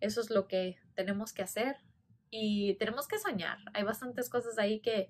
eso 0.00 0.20
es 0.20 0.30
lo 0.30 0.48
que 0.48 0.78
tenemos 0.96 1.32
que 1.32 1.42
hacer 1.42 1.76
y 2.28 2.74
tenemos 2.74 3.06
que 3.06 3.20
soñar. 3.20 3.58
Hay 3.72 3.84
bastantes 3.84 4.28
cosas 4.28 4.58
ahí 4.58 4.80
que, 4.80 5.08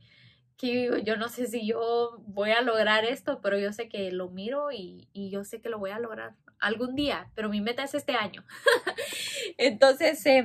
que 0.59 1.03
yo 1.03 1.17
no 1.17 1.31
sé 1.31 1.47
si 1.47 1.67
yo 1.67 2.23
voy 2.27 2.51
a 2.51 2.61
lograr 2.61 3.07
esto, 3.07 3.41
pero 3.41 3.59
yo 3.59 3.73
sé 3.73 3.89
que 3.89 4.13
lo 4.13 4.29
miro 4.29 4.71
y, 4.71 5.09
y 5.15 5.31
yo 5.31 5.45
sé 5.45 5.63
que 5.63 5.71
lo 5.71 5.79
voy 5.79 5.93
a 5.93 5.99
lograr 5.99 6.37
algún 6.61 6.95
día, 6.95 7.31
pero 7.35 7.49
mi 7.49 7.63
meta 7.63 7.85
es 7.85 7.95
este 7.95 8.17
año. 8.17 8.45
Entonces, 9.57 10.27
eh, 10.27 10.45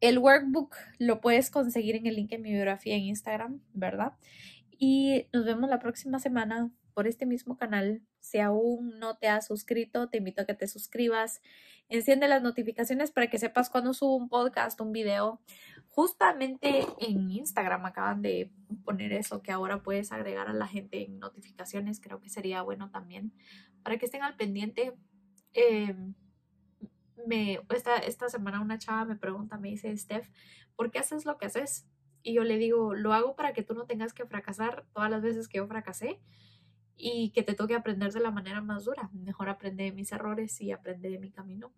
el 0.00 0.18
workbook 0.18 0.76
lo 0.98 1.20
puedes 1.20 1.50
conseguir 1.50 1.96
en 1.96 2.06
el 2.06 2.16
link 2.16 2.32
en 2.32 2.42
mi 2.42 2.52
biografía 2.52 2.94
en 2.94 3.02
Instagram, 3.02 3.60
¿verdad? 3.72 4.12
Y 4.78 5.26
nos 5.32 5.44
vemos 5.44 5.68
la 5.68 5.80
próxima 5.80 6.20
semana 6.20 6.70
por 6.94 7.06
este 7.06 7.26
mismo 7.26 7.56
canal. 7.56 8.02
Si 8.20 8.38
aún 8.38 8.98
no 8.98 9.16
te 9.16 9.28
has 9.28 9.46
suscrito, 9.46 10.08
te 10.08 10.18
invito 10.18 10.42
a 10.42 10.46
que 10.46 10.54
te 10.54 10.66
suscribas. 10.66 11.40
Enciende 11.88 12.28
las 12.28 12.42
notificaciones 12.42 13.10
para 13.10 13.28
que 13.28 13.38
sepas 13.38 13.70
cuando 13.70 13.94
subo 13.94 14.16
un 14.16 14.28
podcast, 14.28 14.80
un 14.80 14.92
video. 14.92 15.40
Justamente 15.88 16.86
en 16.98 17.30
Instagram 17.30 17.86
acaban 17.86 18.22
de 18.22 18.52
poner 18.84 19.12
eso, 19.12 19.42
que 19.42 19.52
ahora 19.52 19.82
puedes 19.82 20.12
agregar 20.12 20.48
a 20.48 20.52
la 20.52 20.66
gente 20.66 21.04
en 21.04 21.18
notificaciones. 21.18 22.00
Creo 22.00 22.20
que 22.20 22.30
sería 22.30 22.62
bueno 22.62 22.90
también 22.90 23.32
para 23.82 23.96
que 23.96 24.06
estén 24.06 24.22
al 24.22 24.36
pendiente. 24.36 24.94
Eh, 25.54 25.94
me, 27.26 27.60
esta, 27.74 27.96
esta 27.96 28.28
semana 28.28 28.60
una 28.60 28.78
chava 28.78 29.04
me 29.04 29.16
pregunta, 29.16 29.58
me 29.58 29.68
dice, 29.68 29.96
Steph, 29.96 30.28
¿por 30.76 30.90
qué 30.90 30.98
haces 30.98 31.24
lo 31.24 31.38
que 31.38 31.46
haces? 31.46 31.86
Y 32.22 32.34
yo 32.34 32.44
le 32.44 32.58
digo, 32.58 32.94
lo 32.94 33.12
hago 33.12 33.36
para 33.36 33.52
que 33.52 33.62
tú 33.62 33.74
no 33.74 33.86
tengas 33.86 34.12
que 34.12 34.26
fracasar 34.26 34.86
todas 34.92 35.10
las 35.10 35.22
veces 35.22 35.48
que 35.48 35.58
yo 35.58 35.66
fracasé 35.66 36.20
y 36.96 37.30
que 37.30 37.42
te 37.42 37.54
toque 37.54 37.74
aprender 37.74 38.12
de 38.12 38.20
la 38.20 38.30
manera 38.30 38.60
más 38.60 38.84
dura. 38.84 39.08
Mejor 39.12 39.48
aprende 39.48 39.84
de 39.84 39.92
mis 39.92 40.12
errores 40.12 40.60
y 40.60 40.72
aprende 40.72 41.10
de 41.10 41.18
mi 41.18 41.30
camino. 41.30 41.72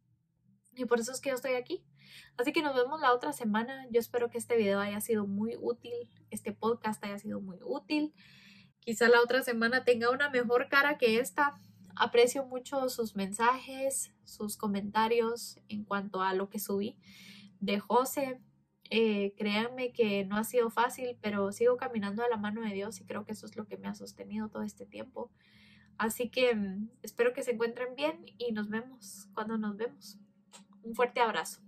Y 0.74 0.86
por 0.86 1.00
eso 1.00 1.12
es 1.12 1.20
que 1.20 1.30
yo 1.30 1.34
estoy 1.34 1.52
aquí. 1.52 1.84
Así 2.36 2.52
que 2.52 2.62
nos 2.62 2.74
vemos 2.74 3.00
la 3.00 3.12
otra 3.12 3.32
semana. 3.32 3.86
Yo 3.90 4.00
espero 4.00 4.30
que 4.30 4.38
este 4.38 4.56
video 4.56 4.80
haya 4.80 5.00
sido 5.00 5.26
muy 5.26 5.56
útil, 5.60 5.92
este 6.30 6.52
podcast 6.52 7.04
haya 7.04 7.18
sido 7.18 7.40
muy 7.40 7.58
útil. 7.62 8.14
Quizá 8.80 9.08
la 9.08 9.20
otra 9.20 9.42
semana 9.42 9.84
tenga 9.84 10.10
una 10.10 10.30
mejor 10.30 10.68
cara 10.68 10.96
que 10.96 11.18
esta. 11.18 11.54
Aprecio 11.96 12.44
mucho 12.44 12.88
sus 12.88 13.16
mensajes, 13.16 14.12
sus 14.24 14.56
comentarios 14.56 15.58
en 15.68 15.84
cuanto 15.84 16.22
a 16.22 16.34
lo 16.34 16.48
que 16.48 16.58
subí 16.58 16.96
de 17.60 17.78
José. 17.80 18.40
Eh, 18.90 19.34
créanme 19.36 19.92
que 19.92 20.24
no 20.24 20.36
ha 20.36 20.44
sido 20.44 20.70
fácil, 20.70 21.16
pero 21.20 21.52
sigo 21.52 21.76
caminando 21.76 22.22
de 22.22 22.28
la 22.28 22.36
mano 22.36 22.62
de 22.62 22.74
Dios 22.74 23.00
y 23.00 23.04
creo 23.04 23.24
que 23.24 23.32
eso 23.32 23.46
es 23.46 23.56
lo 23.56 23.66
que 23.66 23.76
me 23.76 23.86
ha 23.86 23.94
sostenido 23.94 24.48
todo 24.48 24.62
este 24.62 24.86
tiempo. 24.86 25.30
Así 25.96 26.30
que 26.30 26.54
mm, 26.54 26.90
espero 27.02 27.32
que 27.32 27.42
se 27.42 27.52
encuentren 27.52 27.94
bien 27.94 28.24
y 28.38 28.52
nos 28.52 28.68
vemos 28.68 29.28
cuando 29.34 29.58
nos 29.58 29.76
vemos. 29.76 30.18
Un 30.82 30.94
fuerte 30.94 31.20
abrazo. 31.20 31.60